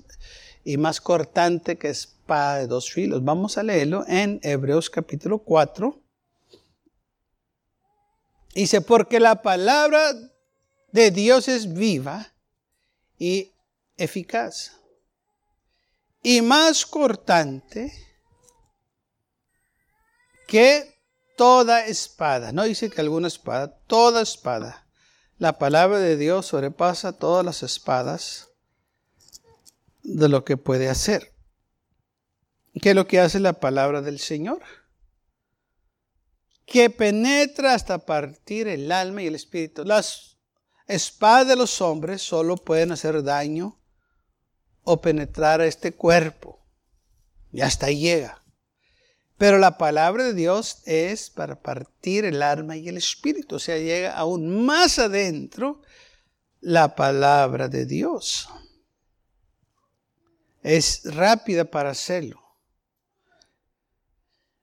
y 0.64 0.78
más 0.78 1.02
cortante 1.02 1.78
que 1.78 1.94
espada 2.28 2.58
de 2.58 2.68
dos 2.68 2.92
filos. 2.92 3.24
Vamos 3.24 3.58
a 3.58 3.64
leerlo 3.64 4.04
en 4.06 4.42
Hebreos 4.44 4.90
capítulo 4.90 5.40
4. 5.40 5.98
Dice, 8.54 8.82
porque 8.82 9.22
la 9.22 9.42
palabra 9.42 10.14
de 10.92 11.12
Dios 11.12 11.48
es 11.48 11.74
viva 11.74 12.34
y 13.18 13.54
eficaz 13.96 14.74
y 16.22 16.42
más 16.42 16.86
cortante 16.86 17.94
que 20.50 21.00
toda 21.38 21.86
espada. 21.86 22.52
No 22.52 22.64
dice 22.64 22.90
que 22.90 23.00
alguna 23.00 23.30
espada, 23.30 23.80
toda 23.88 24.22
espada. 24.22 24.86
La 25.38 25.58
palabra 25.58 26.00
de 26.00 26.18
Dios 26.18 26.48
sobrepasa 26.48 27.14
todas 27.14 27.46
las 27.46 27.64
espadas 27.64 28.50
de 30.04 30.28
lo 30.28 30.44
que 30.44 30.58
puede 30.58 30.90
hacer. 30.90 31.37
¿Qué 32.82 32.90
es 32.90 32.96
lo 32.96 33.08
que 33.08 33.20
hace 33.20 33.40
la 33.40 33.54
palabra 33.54 34.02
del 34.02 34.20
Señor? 34.20 34.62
Que 36.66 36.90
penetra 36.90 37.74
hasta 37.74 38.06
partir 38.06 38.68
el 38.68 38.92
alma 38.92 39.24
y 39.24 39.28
el 39.28 39.36
espíritu. 39.36 39.86
Las 39.86 40.38
espadas 40.86 41.48
de 41.48 41.56
los 41.56 41.82
hombres 41.82 42.22
solo 42.22 42.58
pueden 42.58 42.92
hacer 42.92 43.24
daño 43.24 43.80
o 44.84 45.02
penetrar 45.02 45.62
a 45.62 45.66
este 45.66 45.94
cuerpo. 45.94 46.66
Y 47.52 47.62
hasta 47.62 47.88
ahí 47.88 48.00
llega. 48.00 48.44
Pero 49.38 49.60
la 49.60 49.78
palabra 49.78 50.24
de 50.24 50.34
Dios 50.34 50.82
es 50.86 51.30
para 51.30 51.62
partir 51.62 52.26
el 52.26 52.42
alma 52.42 52.76
y 52.76 52.90
el 52.90 52.98
espíritu. 52.98 53.56
O 53.56 53.60
sea, 53.60 53.78
llega 53.78 54.18
aún 54.18 54.66
más 54.66 55.00
adentro 55.00 55.82
la 56.60 56.96
palabra 56.96 57.68
de 57.68 57.86
Dios. 57.86 58.50
Es 60.64 61.02
rápida 61.06 61.66
para 61.66 61.92
hacerlo. 61.92 62.47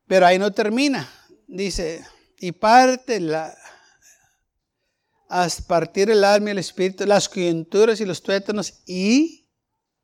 Pero 0.06 0.26
ahí 0.26 0.38
no 0.38 0.52
termina. 0.52 1.08
Dice, 1.46 2.04
y 2.38 2.52
parte 2.52 3.20
la, 3.20 3.56
partir 5.66 6.10
el 6.10 6.24
alma 6.24 6.50
y 6.50 6.52
el 6.52 6.58
espíritu, 6.58 7.06
las 7.06 7.28
coyunturas 7.28 8.00
y 8.00 8.04
los 8.04 8.22
tuétanos 8.22 8.82
y 8.86 9.46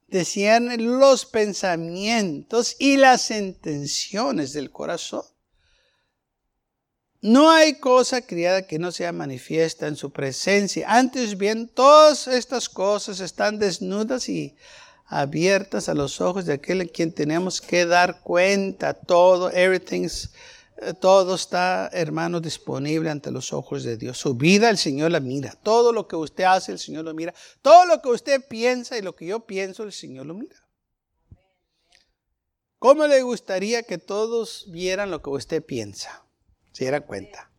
discierne 0.09 0.77
los 0.77 1.25
pensamientos 1.25 2.77
y 2.79 2.97
las 2.97 3.31
intenciones 3.31 4.53
del 4.53 4.71
corazón. 4.71 5.25
No 7.23 7.51
hay 7.51 7.75
cosa 7.75 8.23
criada 8.23 8.67
que 8.67 8.79
no 8.79 8.93
sea 8.93 9.13
manifiesta 9.13 9.87
en 9.87 9.97
su 9.97 10.11
presencia. 10.11 10.87
Antes 10.89 11.37
bien, 11.37 11.69
todas 11.69 12.27
estas 12.27 12.69
cosas 12.69 13.21
están 13.21 13.59
desnudas 13.59 14.29
y 14.31 14.57
abiertas 15.11 15.89
a 15.89 15.95
los 15.95 16.21
ojos 16.21 16.47
de 16.47 16.55
aquel 16.55 16.83
en 16.83 16.89
quien 16.89 17.13
tenemos 17.13 17.61
que 17.61 17.85
dar 17.85 18.21
cuenta. 18.23 18.95
Todo, 18.95 19.51
everything's, 19.51 20.31
eh, 20.77 20.95
todo 20.95 21.35
está, 21.35 21.91
hermano, 21.93 22.41
disponible 22.41 23.11
ante 23.11 23.33
los 23.33 23.53
ojos 23.53 23.83
de 23.83 23.97
Dios. 23.97 24.17
Su 24.17 24.35
vida 24.35 24.71
el 24.71 24.79
Señor 24.79 25.11
la 25.11 25.19
mira. 25.19 25.53
Todo 25.65 25.93
lo 25.93 26.07
que 26.07 26.15
usted 26.15 26.45
hace, 26.45 26.71
el 26.71 26.79
Señor 26.79 27.05
lo 27.05 27.13
mira. 27.13 27.35
Todo 27.61 27.87
lo 27.87 28.01
que 28.01 28.09
usted 28.09 28.47
piensa 28.49 28.97
y 28.97 29.03
lo 29.03 29.17
que 29.17 29.27
yo 29.27 29.41
pienso, 29.41 29.83
el 29.83 29.93
Señor 29.93 30.27
lo 30.27 30.35
mira. 30.35 30.57
¿Cómo 32.79 33.07
le 33.09 33.21
gustaría 33.23 33.83
que 33.83 33.99
todos 33.99 34.67
vieran 34.71 35.11
lo 35.11 35.21
que 35.21 35.31
usted 35.31 35.63
piensa? 35.63 36.25
Si 36.71 36.85
dieran 36.85 37.03
cuenta. 37.03 37.51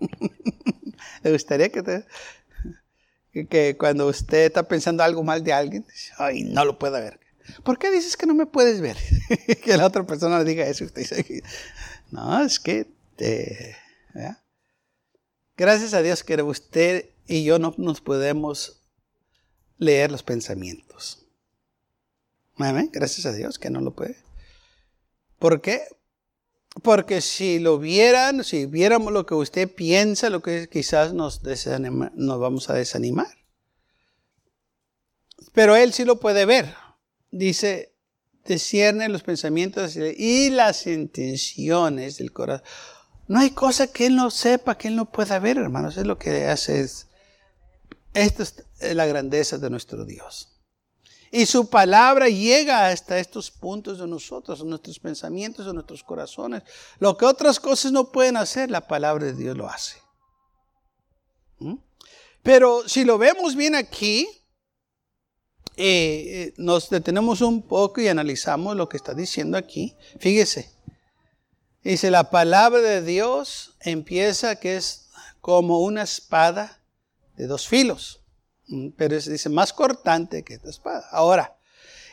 le 1.22 1.32
gustaría 1.32 1.68
que 1.68 1.82
te, 1.82 2.06
que 3.44 3.76
cuando 3.76 4.06
usted 4.06 4.46
está 4.46 4.66
pensando 4.66 5.02
algo 5.02 5.22
mal 5.22 5.44
de 5.44 5.52
alguien, 5.52 5.84
ay, 6.16 6.44
no 6.44 6.64
lo 6.64 6.78
puede 6.78 7.00
ver. 7.00 7.20
¿Por 7.62 7.78
qué 7.78 7.90
dices 7.90 8.16
que 8.16 8.26
no 8.26 8.34
me 8.34 8.46
puedes 8.46 8.80
ver? 8.80 8.96
que 9.62 9.76
la 9.76 9.86
otra 9.86 10.04
persona 10.04 10.38
le 10.38 10.44
diga 10.44 10.66
eso. 10.66 10.84
Usted 10.84 11.02
dice, 11.02 11.42
no, 12.10 12.42
es 12.42 12.58
que, 12.58 12.86
gracias 15.56 15.94
a 15.94 16.02
Dios 16.02 16.24
que 16.24 16.40
usted 16.42 17.10
y 17.26 17.44
yo 17.44 17.58
no 17.58 17.74
nos 17.76 18.00
podemos 18.00 18.82
leer 19.78 20.10
los 20.10 20.22
pensamientos. 20.22 21.26
Gracias 22.92 23.26
a 23.26 23.32
Dios 23.32 23.58
que 23.58 23.70
no 23.70 23.80
lo 23.80 23.94
puede. 23.94 24.16
¿Por 25.38 25.60
qué? 25.60 25.82
Porque 26.82 27.20
si 27.20 27.58
lo 27.58 27.78
vieran, 27.78 28.44
si 28.44 28.66
viéramos 28.66 29.12
lo 29.12 29.24
que 29.24 29.34
usted 29.34 29.72
piensa, 29.72 30.30
lo 30.30 30.42
que 30.42 30.68
quizás 30.68 31.14
nos, 31.14 31.40
nos 31.42 32.40
vamos 32.40 32.68
a 32.68 32.74
desanimar. 32.74 33.28
Pero 35.52 35.74
él 35.74 35.92
sí 35.92 36.04
lo 36.04 36.20
puede 36.20 36.44
ver. 36.44 36.74
Dice, 37.30 37.94
discierne 38.44 39.08
los 39.08 39.22
pensamientos 39.22 39.96
y 39.96 40.50
las 40.50 40.86
intenciones 40.86 42.18
del 42.18 42.32
corazón. 42.32 42.66
No 43.28 43.40
hay 43.40 43.50
cosa 43.50 43.88
que 43.88 44.06
él 44.06 44.16
no 44.16 44.30
sepa, 44.30 44.78
que 44.78 44.88
él 44.88 44.96
no 44.96 45.10
pueda 45.10 45.38
ver, 45.38 45.56
hermanos. 45.56 45.96
Es 45.96 46.06
lo 46.06 46.18
que 46.18 46.44
hace. 46.44 46.80
Es, 46.80 47.08
esto 48.14 48.42
es 48.42 48.94
la 48.94 49.06
grandeza 49.06 49.58
de 49.58 49.70
nuestro 49.70 50.04
Dios. 50.04 50.55
Y 51.30 51.46
su 51.46 51.68
palabra 51.68 52.28
llega 52.28 52.88
hasta 52.88 53.18
estos 53.18 53.50
puntos 53.50 53.98
de 53.98 54.06
nosotros, 54.06 54.64
nuestros 54.64 54.98
pensamientos, 54.98 55.66
en 55.66 55.74
nuestros 55.74 56.02
corazones. 56.02 56.62
Lo 56.98 57.16
que 57.16 57.24
otras 57.24 57.58
cosas 57.60 57.92
no 57.92 58.10
pueden 58.10 58.36
hacer, 58.36 58.70
la 58.70 58.86
palabra 58.86 59.26
de 59.26 59.34
Dios 59.34 59.56
lo 59.56 59.68
hace. 59.68 59.96
¿Mm? 61.58 61.76
Pero 62.42 62.88
si 62.88 63.04
lo 63.04 63.18
vemos 63.18 63.56
bien 63.56 63.74
aquí, 63.74 64.28
eh, 65.76 66.24
eh, 66.28 66.54
nos 66.56 66.88
detenemos 66.88 67.42
un 67.42 67.60
poco 67.60 68.00
y 68.00 68.08
analizamos 68.08 68.76
lo 68.76 68.88
que 68.88 68.96
está 68.96 69.12
diciendo 69.12 69.58
aquí. 69.58 69.94
Fíjese, 70.18 70.70
dice 71.82 72.10
la 72.10 72.30
palabra 72.30 72.80
de 72.80 73.02
Dios 73.02 73.76
empieza 73.80 74.56
que 74.56 74.76
es 74.76 75.10
como 75.40 75.80
una 75.80 76.02
espada 76.02 76.80
de 77.36 77.46
dos 77.46 77.68
filos. 77.68 78.20
Mm, 78.68 78.90
pero 78.96 79.18
dice 79.18 79.48
más 79.48 79.72
cortante 79.72 80.42
que 80.42 80.54
esta 80.54 80.70
espada. 80.70 81.06
Ahora, 81.10 81.56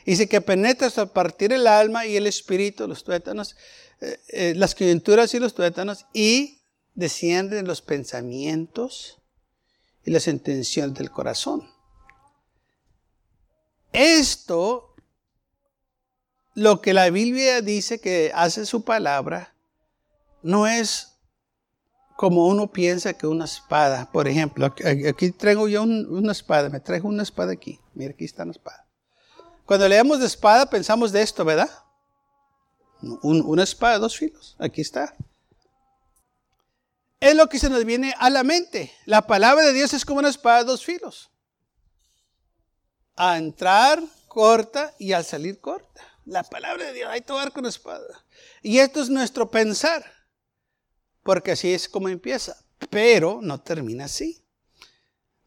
dice 0.05 0.27
que 0.27 0.41
penetra 0.41 0.87
hasta 0.87 1.11
partir 1.11 1.51
el 1.53 1.67
alma 1.67 2.05
y 2.05 2.15
el 2.15 2.27
espíritu, 2.27 2.87
los 2.87 3.03
tuétanos, 3.03 3.55
eh, 4.01 4.19
eh, 4.29 4.53
las 4.55 4.75
coyunturas 4.75 5.33
y 5.33 5.39
los 5.39 5.53
tuétanos, 5.53 6.05
y 6.13 6.61
descienden 6.93 7.67
los 7.67 7.81
pensamientos 7.81 9.19
y 10.05 10.11
las 10.11 10.27
intenciones 10.27 10.97
del 10.97 11.09
corazón. 11.09 11.69
Esto, 13.91 14.95
lo 16.55 16.81
que 16.81 16.93
la 16.93 17.09
Biblia 17.09 17.61
dice 17.61 17.99
que 17.99 18.31
hace 18.33 18.65
su 18.65 18.83
palabra, 18.83 19.55
no 20.41 20.67
es 20.67 21.12
como 22.15 22.47
uno 22.47 22.71
piensa 22.71 23.13
que 23.13 23.27
una 23.27 23.45
espada, 23.45 24.09
por 24.11 24.27
ejemplo, 24.27 24.65
aquí, 24.65 25.31
traigo 25.31 25.67
yo 25.67 25.83
una 25.83 26.31
espada, 26.31 26.69
me 26.69 26.79
traigo 26.79 27.07
una 27.07 27.23
espada 27.23 27.51
aquí, 27.51 27.79
mira 27.93 28.11
aquí 28.11 28.25
está 28.25 28.43
una 28.43 28.51
espada. 28.51 28.85
Cuando 29.65 29.87
leemos 29.87 30.19
de 30.19 30.27
espada 30.27 30.69
pensamos 30.69 31.11
de 31.11 31.21
esto, 31.21 31.43
¿verdad? 31.45 31.69
una 33.21 33.63
espada, 33.63 33.99
dos 33.99 34.17
filos, 34.17 34.55
aquí 34.59 34.81
está. 34.81 35.15
Es 37.19 37.35
lo 37.35 37.47
que 37.47 37.59
se 37.59 37.69
nos 37.69 37.83
viene 37.85 38.13
a 38.17 38.29
la 38.29 38.43
mente. 38.43 38.93
La 39.05 39.21
palabra 39.27 39.65
de 39.65 39.73
Dios 39.73 39.93
es 39.93 40.05
como 40.05 40.19
una 40.19 40.29
espada, 40.29 40.63
dos 40.63 40.83
filos. 40.83 41.29
A 43.15 43.37
entrar 43.37 44.01
corta 44.27 44.93
y 44.99 45.13
al 45.13 45.23
salir 45.23 45.59
corta. 45.59 46.01
La 46.25 46.43
palabra 46.43 46.85
de 46.85 46.93
Dios, 46.93 47.09
hay 47.09 47.21
que 47.21 47.51
con 47.51 47.65
espada. 47.65 48.25
Y 48.61 48.79
esto 48.79 49.01
es 49.01 49.09
nuestro 49.09 49.51
pensar 49.51 50.05
porque 51.23 51.51
así 51.51 51.73
es 51.73 51.89
como 51.89 52.09
empieza, 52.09 52.63
pero 52.89 53.39
no 53.41 53.61
termina 53.61 54.05
así. 54.05 54.43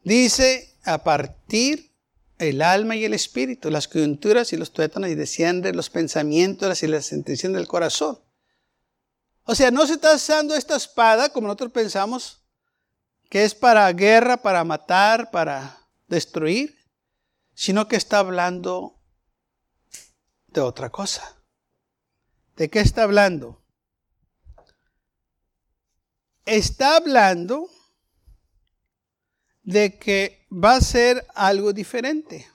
Dice, 0.03 0.77
a 0.83 1.03
partir 1.03 1.93
el 2.39 2.61
alma 2.61 2.95
y 2.95 3.05
el 3.05 3.13
espíritu, 3.13 3.69
las 3.69 3.87
coyunturas 3.87 4.53
y 4.53 4.57
los 4.57 4.71
tuétanos 4.71 5.09
y 5.09 5.15
desciende 5.15 5.73
los 5.73 5.89
pensamientos 5.89 6.83
y 6.83 6.87
las 6.87 7.11
intenciones 7.11 7.57
del 7.57 7.67
corazón. 7.67 8.19
O 9.43 9.55
sea, 9.55 9.71
no 9.71 9.87
se 9.87 9.93
está 9.93 10.15
usando 10.15 10.55
esta 10.55 10.75
espada 10.75 11.29
como 11.29 11.47
nosotros 11.47 11.71
pensamos, 11.71 12.43
que 13.29 13.43
es 13.43 13.55
para 13.55 13.91
guerra, 13.93 14.37
para 14.37 14.63
matar, 14.63 15.31
para 15.31 15.77
destruir, 16.07 16.77
sino 17.53 17.87
que 17.87 17.95
está 17.95 18.19
hablando 18.19 18.99
de 20.47 20.61
otra 20.61 20.89
cosa. 20.89 21.37
¿De 22.55 22.69
qué 22.69 22.79
está 22.79 23.03
hablando? 23.03 23.61
Está 26.47 26.95
hablando 26.95 27.69
de 29.63 29.99
que 29.99 30.47
va 30.51 30.77
a 30.77 30.81
ser 30.81 31.27
algo 31.35 31.73
diferente 31.73 32.47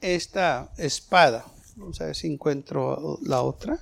esta 0.00 0.72
espada. 0.78 1.44
Vamos 1.76 2.00
a 2.00 2.06
ver 2.06 2.16
si 2.16 2.26
encuentro 2.26 3.18
la 3.22 3.42
otra 3.42 3.78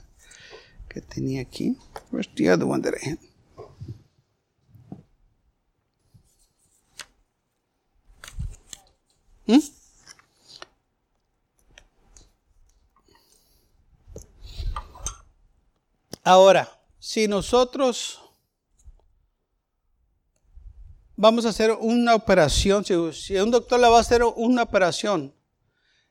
que 0.89 1.01
tenía 1.01 1.43
aquí. 1.43 1.77
I 2.13 3.19
¿Mm? 9.47 9.59
Ahora, 16.25 16.69
si 16.99 17.27
nosotros 17.27 18.22
vamos 21.23 21.47
a 21.47 21.51
hacer 21.51 21.71
una 21.71 22.17
operación, 22.17 22.85
si, 22.85 23.37
un 23.37 23.53
doctor 23.53 23.79
le 23.79 23.89
va 23.89 23.99
a 23.99 24.01
hacer 24.01 24.25
una 24.25 24.65
operación, 24.65 25.33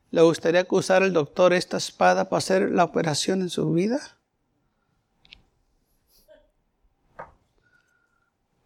¿le 0.10 0.22
gustaría 0.22 0.64
que 0.64 0.74
usara 0.74 1.06
el 1.06 1.12
doctor 1.12 1.52
esta 1.52 1.76
espada 1.76 2.30
para 2.30 2.38
hacer 2.38 2.72
la 2.72 2.86
operación 2.86 3.42
en 3.42 3.50
su 3.50 3.74
vida? 3.74 4.00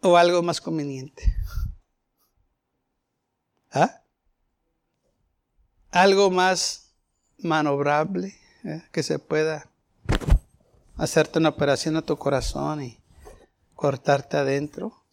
¿O 0.02 0.16
algo 0.16 0.40
más 0.40 0.60
conveniente? 0.60 1.34
¿Ah? 3.72 4.02
Algo 5.90 6.30
más 6.30 6.92
manobrable, 7.38 8.38
¿eh? 8.62 8.84
que 8.92 9.02
se 9.02 9.18
pueda 9.18 9.68
hacerte 10.96 11.40
una 11.40 11.48
operación 11.48 11.96
a 11.96 12.02
tu 12.02 12.16
corazón 12.16 12.84
y 12.84 13.00
cortarte 13.74 14.36
adentro. 14.36 15.05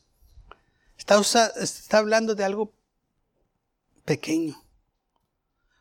Está, 1.05 1.97
hablando 1.97 2.33
de 2.33 2.45
algo 2.45 2.71
pequeño. 4.05 4.63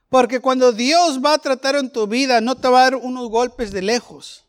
Porque 0.08 0.40
cuando 0.40 0.72
Dios 0.72 1.20
va 1.24 1.34
a 1.34 1.38
tratar 1.38 1.76
en 1.76 1.90
tu 1.90 2.06
vida, 2.06 2.40
no 2.40 2.56
te 2.56 2.68
va 2.68 2.80
a 2.80 2.84
dar 2.84 2.96
unos 2.96 3.30
golpes 3.30 3.70
de 3.70 3.82
lejos, 3.82 4.44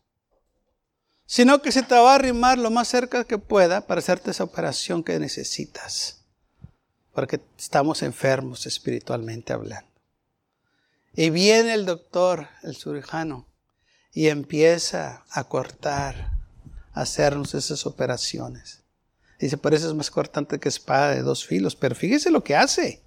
sino 1.25 1.61
que 1.61 1.71
se 1.71 1.83
te 1.83 1.95
va 1.95 2.13
a 2.13 2.15
arrimar 2.15 2.57
lo 2.57 2.71
más 2.71 2.87
cerca 2.87 3.23
que 3.23 3.37
pueda 3.37 3.85
para 3.85 3.99
hacerte 3.99 4.31
esa 4.31 4.43
operación 4.43 5.03
que 5.03 5.19
necesitas. 5.19 6.23
Porque 7.13 7.39
estamos 7.57 8.01
enfermos 8.01 8.65
espiritualmente 8.65 9.53
hablando. 9.53 9.89
Y 11.15 11.29
viene 11.29 11.75
el 11.75 11.85
doctor, 11.85 12.47
el 12.63 12.75
cirujano, 12.75 13.45
y 14.11 14.29
empieza 14.29 15.23
a 15.29 15.43
cortar, 15.43 16.31
a 16.93 17.01
hacernos 17.01 17.53
esas 17.53 17.85
operaciones. 17.85 18.82
Dice, 19.43 19.59
es 19.73 19.93
más 19.93 20.09
cortante 20.09 20.57
que 20.57 20.69
espada 20.69 21.15
de 21.15 21.21
dos 21.21 21.45
filos. 21.45 21.75
Pero 21.75 21.95
fíjese 21.95 22.31
lo 22.31 22.41
que 22.41 22.55
hace. 22.55 23.03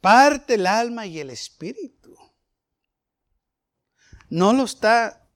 parte 0.00 0.54
el 0.54 0.66
alma 0.66 1.04
y 1.06 1.18
el 1.18 1.28
espíritu. 1.28 2.16
No 4.30 4.54
lo 4.54 4.64
está 4.64 5.28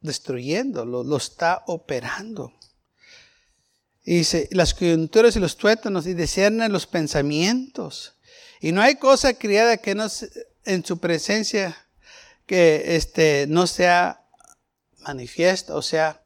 destruyendo, 0.00 0.84
lo, 0.84 1.16
está 1.16 1.62
operando. 1.68 2.52
Y 4.02 4.18
dice, 4.18 4.48
las 4.50 4.74
coyunturas 4.74 5.36
y 5.36 5.38
los 5.38 5.56
tuétanos 5.56 6.08
y 6.08 6.14
disciernen 6.14 6.72
los 6.72 6.88
pensamientos. 6.88 8.14
Y 8.60 8.72
no 8.72 8.82
hay 8.82 8.96
cosa 8.96 9.34
criada 9.34 9.76
que 9.76 9.94
no 9.94 10.08
en 10.64 10.84
su 10.84 10.98
presencia 10.98 11.76
que 12.46 12.96
este 12.96 13.46
no 13.48 13.68
sea 13.68 14.26
manifiesta, 14.98 15.76
o 15.76 15.82
sea, 15.82 16.25